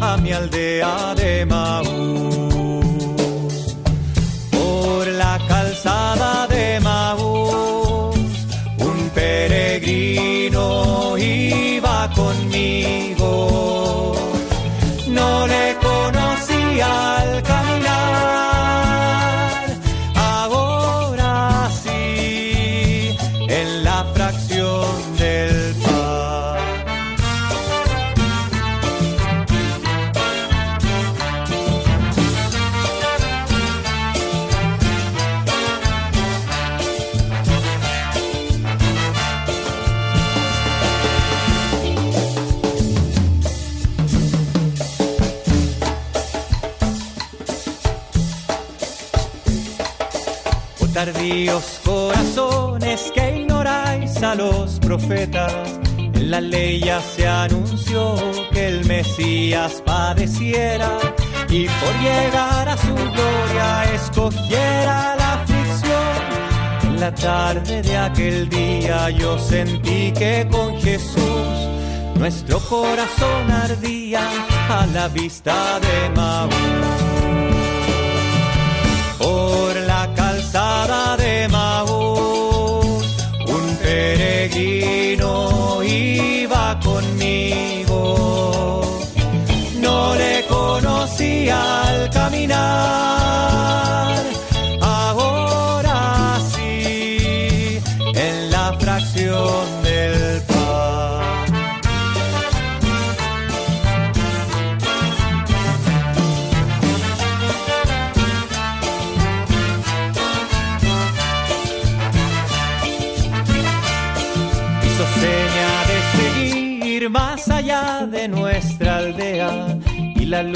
[0.02, 1.99] a mi aldea de Maús
[61.52, 66.84] y por llegar a su gloria escogiera la aflicción.
[66.84, 71.70] En la tarde de aquel día yo sentí que con Jesús
[72.16, 74.22] nuestro corazón ardía
[74.70, 76.50] a la vista de Maú.
[79.18, 79.69] Por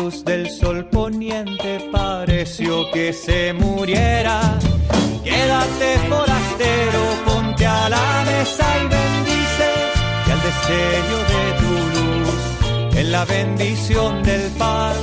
[0.03, 4.59] luz del sol poniente pareció que se muriera.
[5.23, 9.69] Quédate forastero, ponte a la mesa y bendice
[10.27, 14.95] y al destello de tu luz, en la bendición del pan,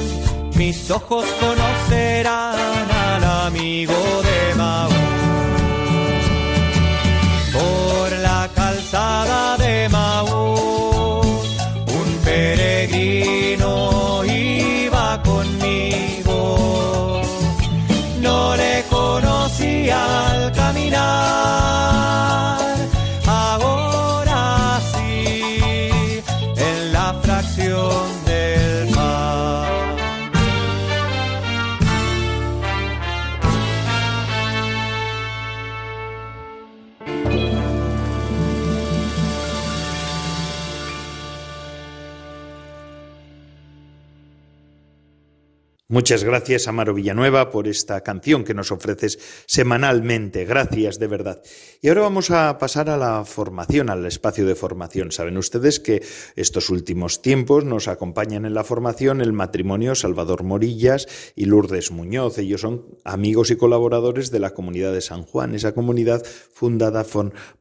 [0.56, 3.94] mis ojos conocerán al amigo
[4.28, 4.99] de Maú
[45.90, 50.44] Muchas gracias, Amaro Villanueva, por esta canción que nos ofreces semanalmente.
[50.44, 51.42] Gracias, de verdad.
[51.82, 55.10] Y ahora vamos a pasar a la formación, al espacio de formación.
[55.10, 56.00] Saben ustedes que
[56.36, 62.38] estos últimos tiempos nos acompañan en la formación el matrimonio Salvador Morillas y Lourdes Muñoz.
[62.38, 67.04] Ellos son amigos y colaboradores de la comunidad de San Juan, esa comunidad fundada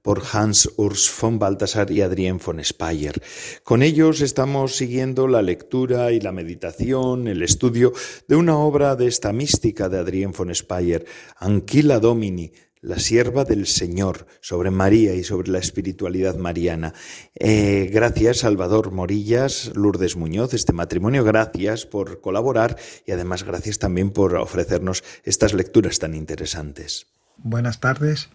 [0.03, 3.23] por Hans Urs von Balthasar y Adrien von Speyer.
[3.63, 7.91] Con ellos estamos siguiendo la lectura y la meditación, el estudio
[8.29, 11.03] de una obra de esta mística de Adrien von Speyer,
[11.39, 16.93] Anquila Domini, la sierva del Señor, sobre María y sobre la espiritualidad mariana.
[17.33, 22.77] Eh, gracias, Salvador Morillas, Lourdes Muñoz, este matrimonio, gracias por colaborar
[23.07, 27.07] y además gracias también por ofrecernos estas lecturas tan interesantes.
[27.37, 28.29] Buenas tardes,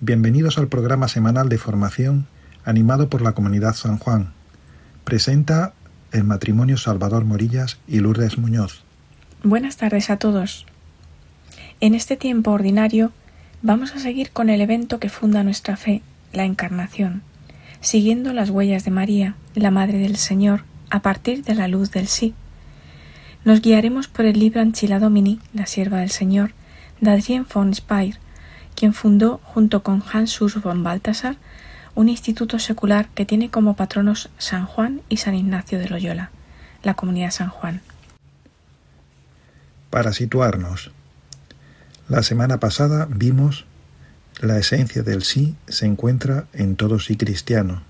[0.00, 2.26] bienvenidos al programa semanal de formación
[2.64, 4.34] animado por la Comunidad San Juan.
[5.04, 5.72] Presenta
[6.10, 8.85] el matrimonio Salvador Morillas y Lourdes Muñoz.
[9.48, 10.66] Buenas tardes a todos.
[11.78, 13.12] En este tiempo ordinario
[13.62, 17.22] vamos a seguir con el evento que funda nuestra fe, la Encarnación,
[17.80, 22.08] siguiendo las huellas de María, la Madre del Señor, a partir de la luz del
[22.08, 22.34] sí.
[23.44, 26.50] Nos guiaremos por el libro Anchila Domini, la sierva del Señor,
[27.00, 28.18] de Adrien von Speyer,
[28.74, 31.36] quien fundó, junto con Hans Urs von Balthasar,
[31.94, 36.32] un instituto secular que tiene como patronos San Juan y San Ignacio de Loyola,
[36.82, 37.80] la comunidad San Juan.
[39.96, 40.90] Para situarnos,
[42.06, 43.64] la semana pasada vimos
[44.42, 47.82] la esencia del sí se encuentra en todo sí cristiano,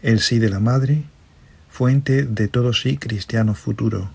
[0.00, 1.04] el sí de la madre,
[1.68, 4.08] fuente de todo sí cristiano futuro,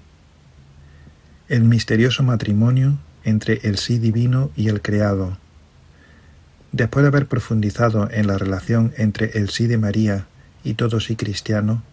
[1.47, 5.37] el misterioso matrimonio entre el sí divino y el creado.
[6.71, 10.25] Después de haber profundizado en la relación entre el sí de María
[10.63, 11.83] y todo sí cristiano,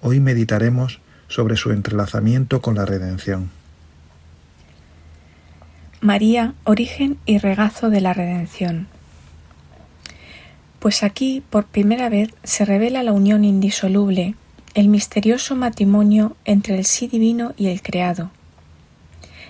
[0.00, 3.50] hoy meditaremos sobre su entrelazamiento con la redención.
[6.04, 8.88] María, origen y regazo de la redención.
[10.78, 14.34] Pues aquí, por primera vez, se revela la unión indisoluble,
[14.74, 18.30] el misterioso matrimonio entre el sí divino y el creado.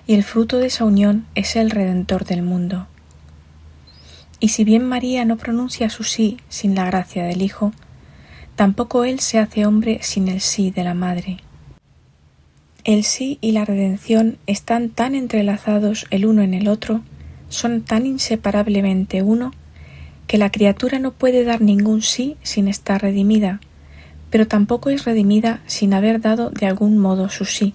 [0.06, 2.86] Y el fruto de esa unión es el Redentor del mundo.
[4.38, 7.72] Y si bien María no pronuncia su sí sin la gracia del Hijo,
[8.54, 11.38] tampoco Él se hace hombre sin el sí de la Madre.
[12.84, 17.00] El sí y la redención están tan entrelazados el uno en el otro,
[17.48, 19.52] son tan inseparablemente uno,
[20.26, 23.60] que la criatura no puede dar ningún sí sin estar redimida,
[24.28, 27.72] pero tampoco es redimida sin haber dado de algún modo su sí.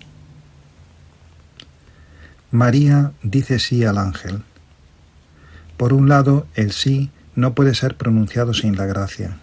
[2.52, 4.44] María dice sí al ángel.
[5.76, 9.38] Por un lado, el sí no puede ser pronunciado sin la gracia.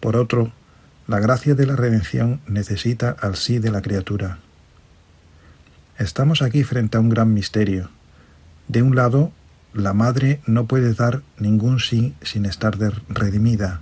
[0.00, 0.52] Por otro,
[1.08, 4.38] la gracia de la redención necesita al sí de la criatura.
[5.98, 7.88] Estamos aquí frente a un gran misterio.
[8.68, 9.32] De un lado,
[9.72, 12.76] la madre no puede dar ningún sí sin estar
[13.08, 13.80] redimida.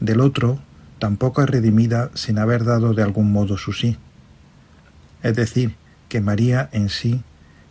[0.00, 0.58] Del otro,
[0.98, 3.98] tampoco es redimida sin haber dado de algún modo su sí.
[5.22, 5.74] Es decir,
[6.08, 7.22] que María en sí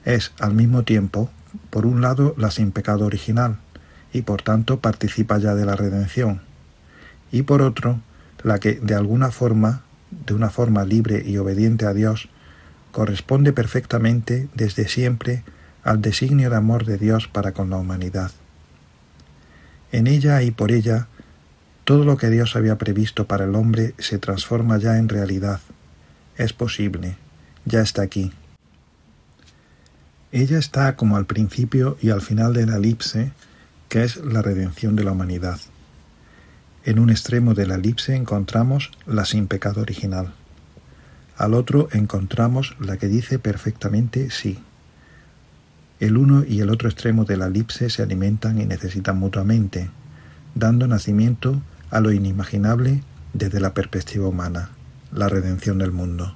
[0.03, 1.31] es al mismo tiempo,
[1.71, 3.57] por un lado, la sin pecado original,
[4.13, 6.41] y por tanto participa ya de la redención,
[7.31, 7.99] y por otro,
[8.43, 12.29] la que de alguna forma, de una forma libre y obediente a Dios,
[12.95, 15.43] corresponde perfectamente desde siempre
[15.83, 18.31] al designio de amor de Dios para con la humanidad.
[19.91, 21.09] En ella y por ella,
[21.83, 25.59] todo lo que Dios había previsto para el hombre se transforma ya en realidad.
[26.37, 27.17] Es posible,
[27.65, 28.31] ya está aquí.
[30.31, 33.33] Ella está como al principio y al final de la elipse,
[33.89, 35.59] que es la redención de la humanidad.
[36.85, 40.33] En un extremo de la elipse encontramos la sin pecado original.
[41.37, 44.59] Al otro encontramos la que dice perfectamente sí.
[45.99, 49.89] El uno y el otro extremo de la elipse se alimentan y necesitan mutuamente,
[50.53, 53.01] dando nacimiento a lo inimaginable
[53.33, 54.69] desde la perspectiva humana,
[55.11, 56.35] la redención del mundo.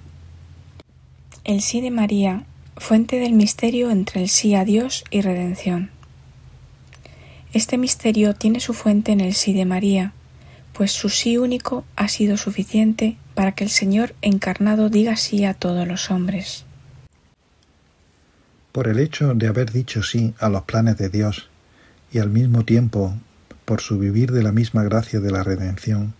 [1.44, 2.44] El sí de María,
[2.78, 5.92] fuente del misterio entre el sí a Dios y redención.
[7.54, 10.14] Este misterio tiene su fuente en el sí de María,
[10.80, 15.54] pues su sí único ha sido suficiente para que el Señor encarnado diga sí a
[15.54, 16.64] todos los hombres.
[18.72, 21.50] Por el hecho de haber dicho sí a los planes de Dios
[22.14, 23.14] y al mismo tiempo
[23.66, 26.14] por su vivir de la misma gracia de la redención,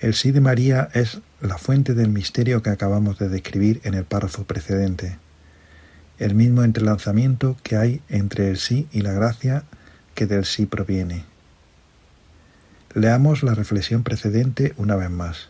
[0.00, 4.06] el sí de María es la fuente del misterio que acabamos de describir en el
[4.06, 5.18] párrafo precedente,
[6.18, 9.64] el mismo entrelazamiento que hay entre el sí y la gracia
[10.14, 11.33] que del sí proviene.
[12.94, 15.48] Leamos la reflexión precedente una vez más.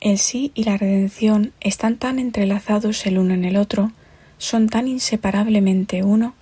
[0.00, 3.90] El sí y la redención están tan entrelazados el uno en el otro,
[4.36, 6.34] son tan inseparablemente uno,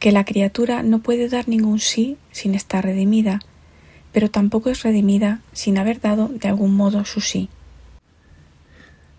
[0.00, 3.40] que la criatura no puede dar ningún sí sin estar redimida,
[4.12, 7.48] pero tampoco es redimida sin haber dado de algún modo su sí.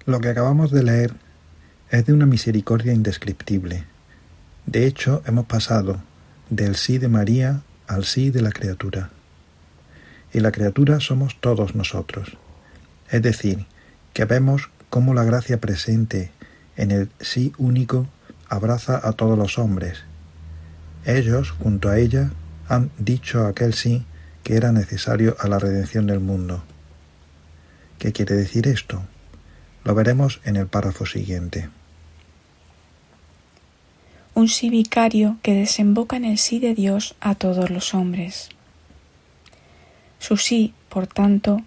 [0.06, 1.14] Lo que acabamos de leer
[1.92, 3.86] es de una misericordia indescriptible.
[4.66, 6.02] De hecho, hemos pasado
[6.50, 9.12] del sí de María al sí de la criatura.
[10.34, 12.38] Y la criatura somos todos nosotros.
[13.09, 13.65] Es decir,
[14.13, 16.32] que vemos cómo la gracia presente
[16.75, 18.07] en el sí único
[18.49, 20.03] abraza a todos los hombres.
[21.05, 22.32] Ellos, junto a ella,
[22.67, 24.05] han dicho aquel sí
[24.43, 26.63] que era necesario a la redención del mundo.
[27.99, 29.01] ¿Qué quiere decir esto?
[29.84, 31.69] Lo veremos en el párrafo siguiente.
[34.34, 38.49] Un sí vicario que desemboca en el sí de Dios a todos los hombres.
[40.20, 41.61] Su sí, por tanto,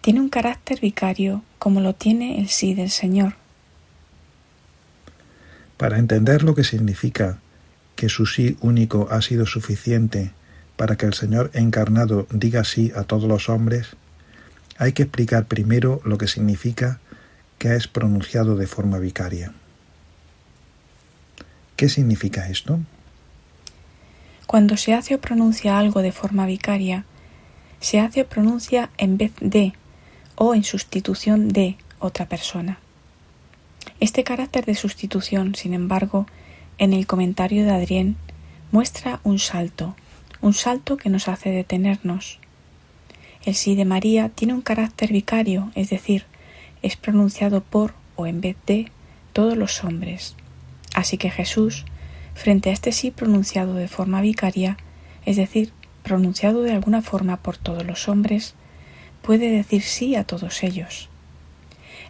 [0.00, 3.36] tiene un carácter vicario como lo tiene el sí del Señor.
[5.76, 7.38] Para entender lo que significa
[7.96, 10.32] que su sí único ha sido suficiente
[10.76, 13.96] para que el Señor encarnado diga sí a todos los hombres,
[14.76, 17.00] hay que explicar primero lo que significa
[17.58, 19.52] que es pronunciado de forma vicaria.
[21.76, 22.80] ¿Qué significa esto?
[24.46, 27.04] Cuando se hace o pronuncia algo de forma vicaria,
[27.84, 29.74] se hace o pronuncia en vez de
[30.36, 32.78] o en sustitución de otra persona.
[34.00, 36.26] Este carácter de sustitución, sin embargo,
[36.78, 38.16] en el comentario de Adrien,
[38.72, 39.96] muestra un salto,
[40.40, 42.38] un salto que nos hace detenernos.
[43.44, 46.24] El sí de María tiene un carácter vicario, es decir,
[46.80, 48.90] es pronunciado por o en vez de
[49.34, 50.36] todos los hombres.
[50.94, 51.84] Así que Jesús,
[52.32, 54.78] frente a este sí pronunciado de forma vicaria,
[55.26, 55.74] es decir,
[56.04, 58.54] pronunciado de alguna forma por todos los hombres,
[59.22, 61.08] puede decir sí a todos ellos.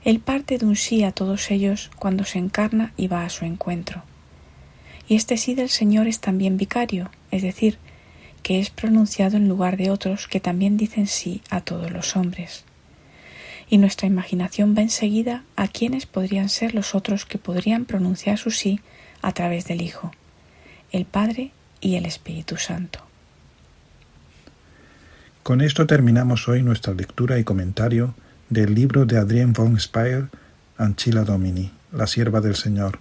[0.05, 3.47] Él parte de un sí a todos ellos cuando se encarna y va a su
[3.47, 4.03] encuentro.
[5.09, 7.79] Y este sí del Señor es también vicario, es decir,
[8.43, 12.65] que es pronunciado en lugar de otros que también dicen sí a todos los hombres.
[13.71, 18.51] Y nuestra imaginación va enseguida a quienes podrían ser los otros que podrían pronunciar su
[18.51, 18.81] sí
[19.23, 20.13] a través del Hijo,
[20.93, 23.01] el Padre y el Espíritu Santo.
[25.45, 28.15] Con esto terminamos hoy nuestra lectura y comentario
[28.49, 30.29] del libro de Adrien von Speyer,
[30.79, 32.99] Anchila Domini, la sierva del Señor.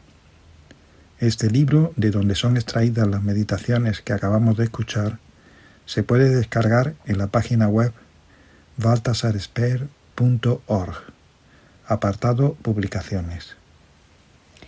[1.20, 5.20] Este libro, de donde son extraídas las meditaciones que acabamos de escuchar,
[5.86, 7.94] se puede descargar en la página web
[8.76, 10.96] baltasaresper.org,
[11.88, 13.56] apartado Publicaciones.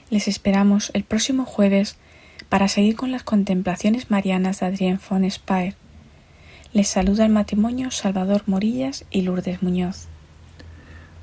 [0.09, 1.97] Les esperamos el próximo jueves
[2.47, 5.75] para seguir con las contemplaciones marianas de Adrien von Speyer.
[6.75, 10.09] Les saluda el matrimonio Salvador Morillas y Lourdes Muñoz.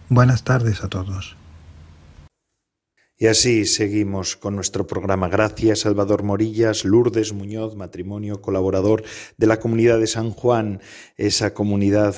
[0.09, 1.37] Buenas tardes a todos.
[3.19, 5.29] Y así seguimos con nuestro programa.
[5.29, 9.05] Gracias, Salvador Morillas, Lourdes Muñoz, matrimonio colaborador
[9.37, 10.81] de la comunidad de San Juan,
[11.19, 12.15] esa comunidad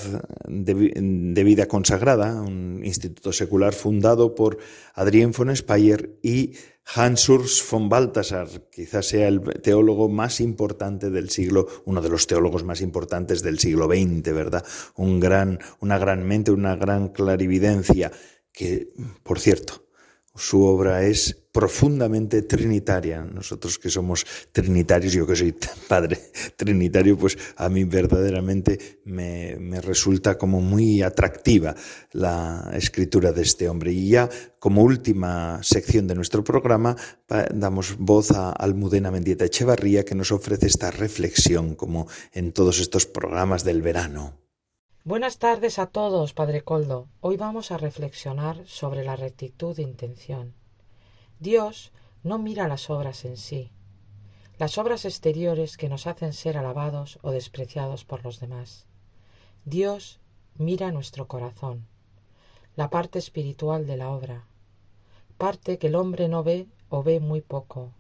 [0.47, 4.59] de, vida consagrada, un instituto secular fundado por
[4.95, 6.53] Adrien von Speyer y
[6.87, 12.27] Hans Urs von Balthasar, quizás sea el teólogo más importante del siglo, uno de los
[12.27, 14.65] teólogos más importantes del siglo XX, ¿verdad?
[14.97, 18.13] Un gran, una gran mente, una gran clarividencia,
[18.53, 18.89] que,
[19.23, 19.87] por cierto,
[20.35, 23.23] su obra es profundamente trinitaria.
[23.23, 25.55] Nosotros que somos trinitarios, yo que soy
[25.89, 26.19] padre
[26.57, 31.77] trinitario, pues a mí verdaderamente me, resulta como muy atractiva
[32.11, 33.93] la escritura de este hombre.
[33.93, 34.29] Y ya
[34.59, 36.97] como última sección de nuestro programa,
[37.55, 43.07] damos voz a Almudena Mendieta Echevarría, que nos ofrece esta reflexión, como en todos estos
[43.07, 44.41] programas del verano.
[45.05, 47.07] Buenas tardes a todos, Padre Coldo.
[47.21, 50.64] Hoy vamos a reflexionar sobre la rectitud de intención.
[51.45, 51.93] Dios
[52.23, 53.71] no mira las obras en sí,
[54.57, 58.87] las obras exteriores que nos hacen ser alabados o despreciados por los demás.
[59.67, 60.21] Dios
[60.57, 61.87] mira nuestro corazón,
[62.77, 64.47] la parte espiritual de la obra,
[65.37, 67.93] parte que el hombre no ve o ve muy poco.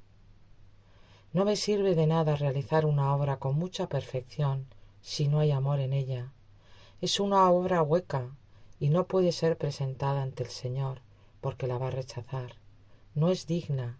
[1.34, 4.68] No me sirve de nada realizar una obra con mucha perfección
[5.02, 6.32] si no hay amor en ella
[7.02, 8.30] es una obra hueca
[8.80, 11.02] y no puede ser presentada ante el Señor
[11.42, 12.63] porque la va a rechazar.
[13.14, 13.98] No es digna,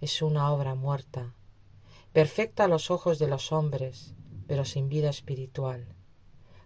[0.00, 1.34] es una obra muerta,
[2.12, 4.14] perfecta a los ojos de los hombres,
[4.46, 5.86] pero sin vida espiritual,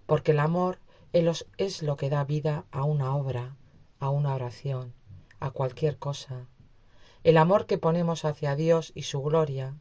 [0.06, 0.78] porque el amor
[1.12, 3.56] es lo que da vida a una obra,
[3.98, 4.92] a una oración,
[5.40, 6.46] a cualquier cosa.
[7.24, 9.74] El amor que ponemos hacia Dios y su gloria,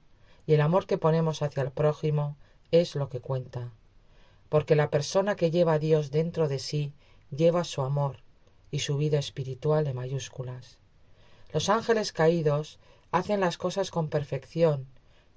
[0.47, 2.37] y el amor que ponemos hacia el prójimo,
[2.71, 3.73] es lo que cuenta
[4.49, 6.93] porque la persona que lleva a Dios dentro de sí
[7.29, 8.19] lleva su amor
[8.71, 10.77] y su vida espiritual en mayúsculas.
[11.55, 12.79] Los ángeles caídos
[13.13, 14.87] hacen las cosas con perfección,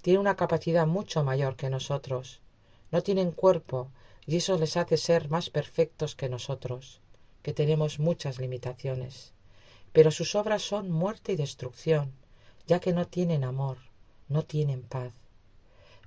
[0.02, 2.40] tienen una capacidad mucho mayor que nosotros,
[2.90, 3.92] no tienen cuerpo
[4.26, 7.00] y eso les hace ser más perfectos que nosotros,
[7.44, 9.32] que tenemos muchas limitaciones.
[9.92, 12.10] Pero sus obras son muerte y destrucción,
[12.66, 13.78] ya que no tienen amor,
[14.28, 15.12] no tienen paz.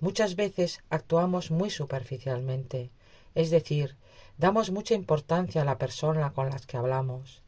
[0.02, 2.90] Muchas veces actuamos muy superficialmente,
[3.34, 3.96] es decir,
[4.38, 7.44] damos mucha importancia a la persona con la que hablamos,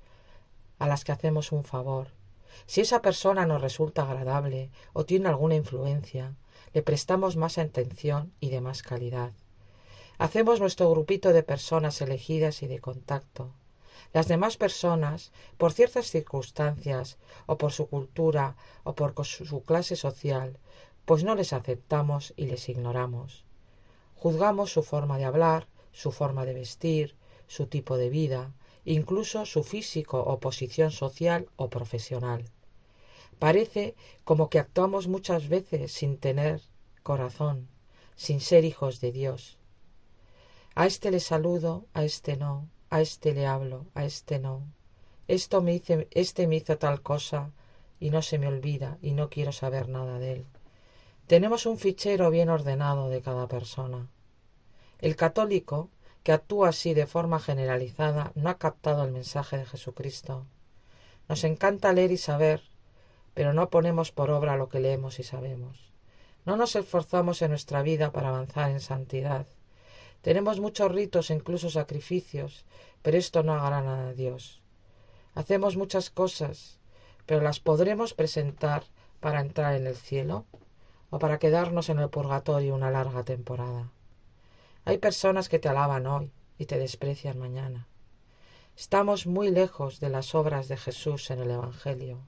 [0.79, 2.22] a las que hacemos un favor.
[2.65, 6.35] Si esa persona nos resulta agradable o tiene alguna influencia,
[6.73, 9.31] le prestamos más atención y de más calidad.
[10.17, 13.51] Hacemos nuestro grupito de personas elegidas y de contacto.
[14.13, 20.57] Las demás personas, por ciertas circunstancias, o por su cultura, o por su clase social,
[21.05, 23.43] pues no les aceptamos y les ignoramos.
[24.15, 27.15] Juzgamos su forma de hablar, su forma de vestir,
[27.47, 28.53] su tipo de vida,
[28.85, 32.45] incluso su físico o posición social o profesional.
[33.39, 36.61] Parece como que actuamos muchas veces sin tener
[37.01, 37.67] corazón,
[38.15, 39.57] sin ser hijos de Dios.
[40.75, 44.63] A este le saludo, a este no, a este le hablo, a este no.
[45.27, 45.81] Esto me
[46.11, 47.51] este me hizo tal cosa
[47.99, 50.45] y no se me olvida y no quiero saber nada de él.
[51.27, 54.09] Tenemos un fichero bien ordenado de cada persona.
[54.99, 55.89] El católico,
[56.23, 60.45] que actúa así de forma generalizada, no ha captado el mensaje de Jesucristo.
[61.27, 62.61] Nos encanta leer y saber,
[63.33, 65.91] pero no ponemos por obra lo que leemos y sabemos.
[66.45, 69.47] No nos esforzamos en nuestra vida para avanzar en santidad.
[70.21, 72.65] Tenemos muchos ritos e incluso sacrificios,
[73.01, 74.61] pero esto no agrana a Dios.
[75.35, 76.79] Hacemos muchas cosas,
[77.25, 78.83] pero las podremos presentar
[79.19, 80.45] para entrar en el cielo
[81.09, 83.91] o para quedarnos en el purgatorio una larga temporada.
[84.85, 87.87] Hay personas que te alaban hoy y te desprecian mañana.
[88.75, 92.19] Estamos muy lejos de las obras de Jesús en el Evangelio.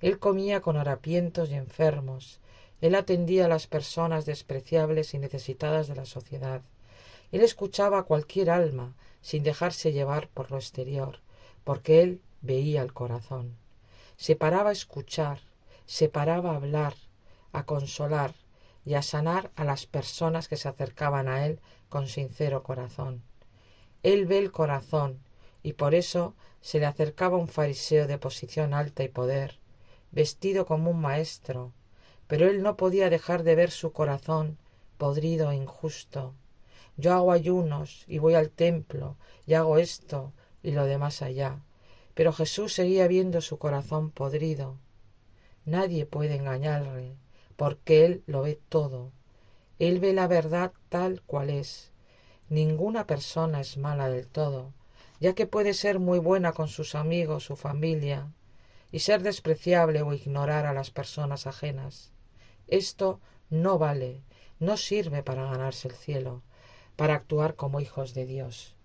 [0.00, 2.40] Él comía con harapientos y enfermos.
[2.80, 6.62] Él atendía a las personas despreciables y necesitadas de la sociedad.
[7.30, 11.20] Él escuchaba a cualquier alma sin dejarse llevar por lo exterior,
[11.62, 13.56] porque él veía el corazón.
[14.16, 15.38] Se paraba a escuchar,
[15.86, 16.94] se paraba a hablar,
[17.52, 18.34] a consolar
[18.84, 23.22] y a sanar a las personas que se acercaban a Él con sincero corazón.
[24.02, 25.20] Él ve el corazón
[25.62, 29.58] y por eso se le acercaba un fariseo de posición alta y poder,
[30.12, 31.72] vestido como un maestro,
[32.26, 34.58] pero él no podía dejar de ver su corazón
[34.98, 36.34] podrido e injusto.
[36.96, 39.16] Yo hago ayunos y voy al templo
[39.46, 40.32] y hago esto
[40.62, 41.60] y lo demás allá.
[42.14, 44.78] Pero Jesús seguía viendo su corazón podrido.
[45.64, 47.16] Nadie puede engañarle,
[47.56, 49.12] porque Él lo ve todo.
[49.78, 51.92] Él ve la verdad tal cual es.
[52.48, 54.72] Ninguna persona es mala del todo,
[55.20, 58.28] ya que puede ser muy buena con sus amigos, su familia,
[58.92, 62.12] y ser despreciable o ignorar a las personas ajenas.
[62.68, 64.22] Esto no vale,
[64.60, 66.42] no sirve para ganarse el cielo,
[66.96, 68.76] para actuar como hijos de Dios.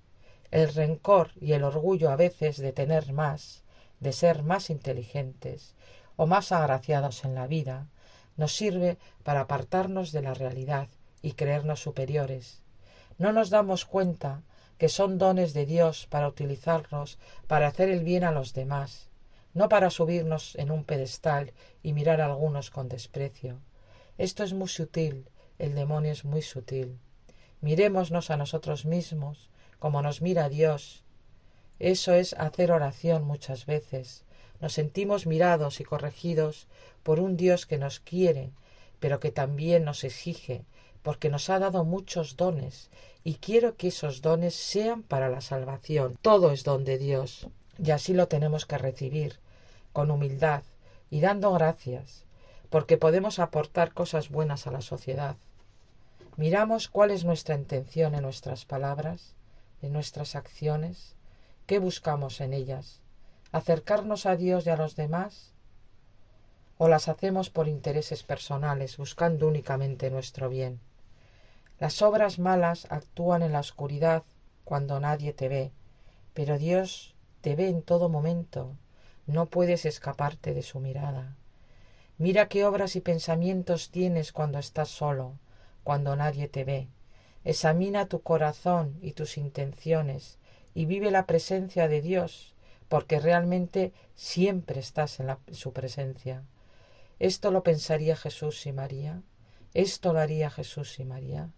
[0.51, 3.63] El rencor y el orgullo a veces de tener más,
[3.99, 5.75] de ser más inteligentes
[6.15, 7.87] o más agraciados en la vida,
[8.39, 10.87] nos sirve para apartarnos de la realidad
[11.21, 12.63] y creernos superiores.
[13.17, 14.43] No nos damos cuenta
[14.77, 19.09] que son dones de Dios para utilizarlos para hacer el bien a los demás,
[19.53, 21.51] no para subirnos en un pedestal
[21.83, 23.59] y mirar a algunos con desprecio.
[24.17, 26.97] Esto es muy sutil, el demonio es muy sutil.
[27.59, 31.03] Mirémonos a nosotros mismos como nos mira Dios.
[31.77, 34.23] Eso es hacer oración muchas veces.
[34.61, 36.67] Nos sentimos mirados y corregidos
[37.03, 38.51] por un Dios que nos quiere,
[38.99, 40.63] pero que también nos exige,
[41.01, 42.89] porque nos ha dado muchos dones,
[43.23, 46.17] y quiero que esos dones sean para la salvación.
[46.21, 47.47] Todo es don de Dios,
[47.77, 49.39] y así lo tenemos que recibir,
[49.93, 50.63] con humildad
[51.09, 52.25] y dando gracias,
[52.69, 55.35] porque podemos aportar cosas buenas a la sociedad.
[56.37, 59.33] Miramos cuál es nuestra intención en nuestras palabras,
[59.81, 61.15] en nuestras acciones?
[61.65, 63.01] ¿Qué buscamos en ellas?
[63.51, 65.53] ¿Acercarnos a Dios y a los demás?
[66.77, 70.79] ¿O las hacemos por intereses personales, buscando únicamente nuestro bien?
[71.79, 74.23] Las obras malas actúan en la oscuridad
[74.65, 75.71] cuando nadie te ve,
[76.35, 78.75] pero Dios te ve en todo momento,
[79.25, 81.35] no puedes escaparte de su mirada.
[82.19, 85.39] Mira qué obras y pensamientos tienes cuando estás solo,
[85.83, 86.87] cuando nadie te ve.
[87.43, 90.37] Examina tu corazón y tus intenciones
[90.75, 92.53] y vive la presencia de Dios,
[92.89, 96.43] porque realmente siempre estás en, su presencia.
[97.19, 99.21] Esto lo pensaría Jesús y María.
[99.73, 101.49] Esto lo haría Jesús y María.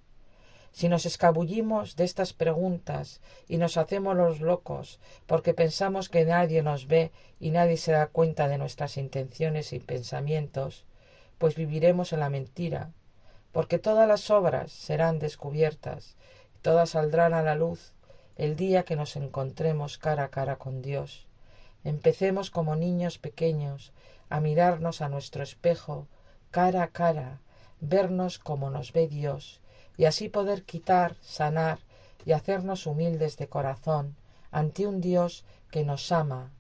[0.72, 6.62] Si nos escabullimos de estas preguntas y nos hacemos los locos porque pensamos que nadie
[6.62, 10.86] nos ve y nadie se da cuenta de nuestras intenciones y pensamientos,
[11.38, 12.92] pues viviremos en la mentira
[13.52, 16.16] porque todas las obras serán descubiertas,
[16.62, 17.94] todas saldrán a la luz
[18.36, 21.28] el día que nos encontremos cara a cara con Dios.
[21.84, 23.94] Empecemos como niños pequeños
[24.30, 26.08] a mirarnos a nuestro espejo
[26.52, 27.40] cara a cara,
[27.80, 29.62] vernos como nos ve Dios,
[29.98, 31.80] y así poder quitar, sanar
[32.26, 34.16] y hacernos humildes de corazón
[34.52, 36.52] ante un Dios que nos ama,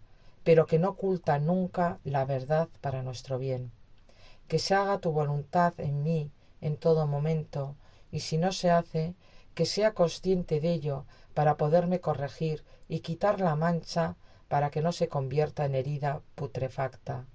[0.46, 3.72] pero que no oculta nunca la verdad para nuestro bien.
[4.48, 7.76] Que se haga tu voluntad en mí en todo momento,
[8.12, 9.14] y si no se hace,
[9.54, 14.16] que sea consciente de ello para poderme corregir y quitar la mancha
[14.48, 17.26] para que no se convierta en herida putrefacta.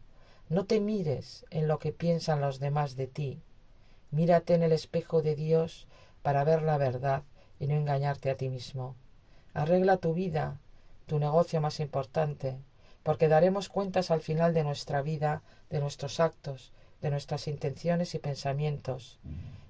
[0.48, 3.42] No te mires en lo que piensan los demás de ti.
[4.10, 5.88] Mírate en el espejo de Dios
[6.22, 7.22] para ver la verdad
[7.58, 8.94] y no engañarte a ti mismo.
[9.54, 10.60] Arregla tu vida,
[11.06, 12.58] tu negocio más importante,
[13.02, 18.18] porque daremos cuentas al final de nuestra vida, de nuestros actos, de nuestras intenciones y
[18.18, 19.18] pensamientos.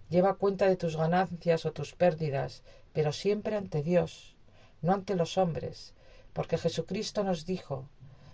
[0.08, 4.36] Lleva cuenta de tus ganancias o tus pérdidas, pero siempre ante Dios,
[4.80, 5.94] no ante los hombres,
[6.32, 7.88] porque Jesucristo nos dijo,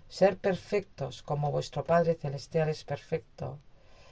[0.09, 3.59] ser perfectos como vuestro Padre Celestial es perfecto.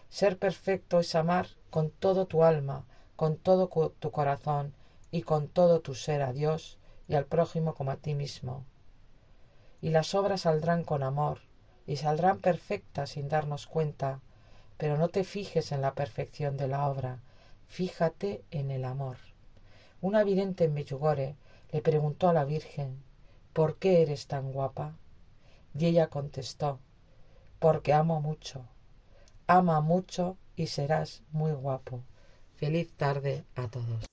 [0.08, 2.86] Ser perfecto es amar con todo tu alma,
[3.16, 4.74] con todo tu corazón
[5.11, 8.64] y con todo tu ser a Dios y al prójimo como a ti mismo.
[9.82, 11.40] Y las obras saldrán con amor,
[11.86, 14.20] y saldrán perfectas sin darnos cuenta,
[14.78, 17.18] pero no te fijes en la perfección de la obra,
[17.71, 19.16] fíjate en el amor.
[20.03, 21.37] Una vidente en Meyugore
[21.71, 23.03] le preguntó a la Virgen
[23.53, 24.97] ¿Por qué eres tan guapa?
[25.79, 26.81] Y ella contestó
[27.61, 28.64] Porque amo mucho.
[29.47, 32.03] Ama mucho y serás muy guapo.
[32.57, 34.09] Feliz tarde a todos.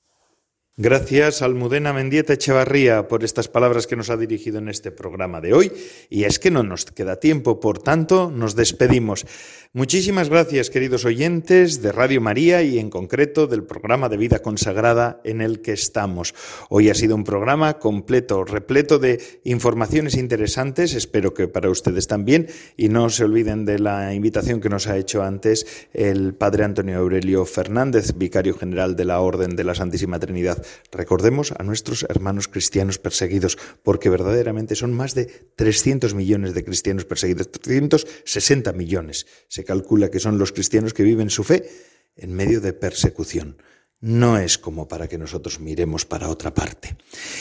[0.79, 5.51] Gracias, Almudena Mendieta Echevarría, por estas palabras que nos ha dirigido en este programa de
[5.51, 5.71] hoy.
[6.07, 9.25] Y es que no nos queda tiempo, por tanto, nos despedimos.
[9.73, 15.19] Muchísimas gracias, queridos oyentes de Radio María y en concreto del programa de vida consagrada
[15.23, 16.35] en el que estamos.
[16.69, 22.49] Hoy ha sido un programa completo, repleto de informaciones interesantes, espero que para ustedes también.
[22.75, 26.99] Y no se olviden de la invitación que nos ha hecho antes el Padre Antonio
[26.99, 32.47] Aurelio Fernández, vicario general de la Orden de la Santísima Trinidad Recordemos a nuestros hermanos
[32.47, 39.27] cristianos perseguidos, porque verdaderamente son más de 300 millones de cristianos perseguidos, 360 millones.
[39.47, 41.69] Se calcula que son los cristianos que viven su fe
[42.15, 43.57] en medio de persecución.
[43.99, 46.97] No es como para que nosotros miremos para otra parte.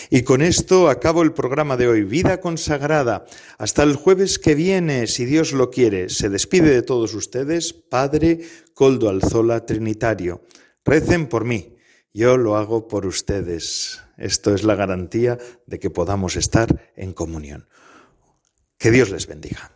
[0.08, 3.26] Y con esto acabo el programa de hoy, Vida Consagrada.
[3.58, 6.08] Hasta el jueves que viene, si Dios lo quiere.
[6.08, 8.40] Se despide de todos ustedes, Padre
[8.72, 10.46] Coldo Alzola Trinitario.
[10.82, 11.75] Recen por mí.
[12.16, 14.00] Yo lo hago por ustedes.
[14.16, 15.36] Esto es la garantía
[15.66, 17.68] de que podamos estar en comunión.
[18.78, 19.75] Que Dios les bendiga.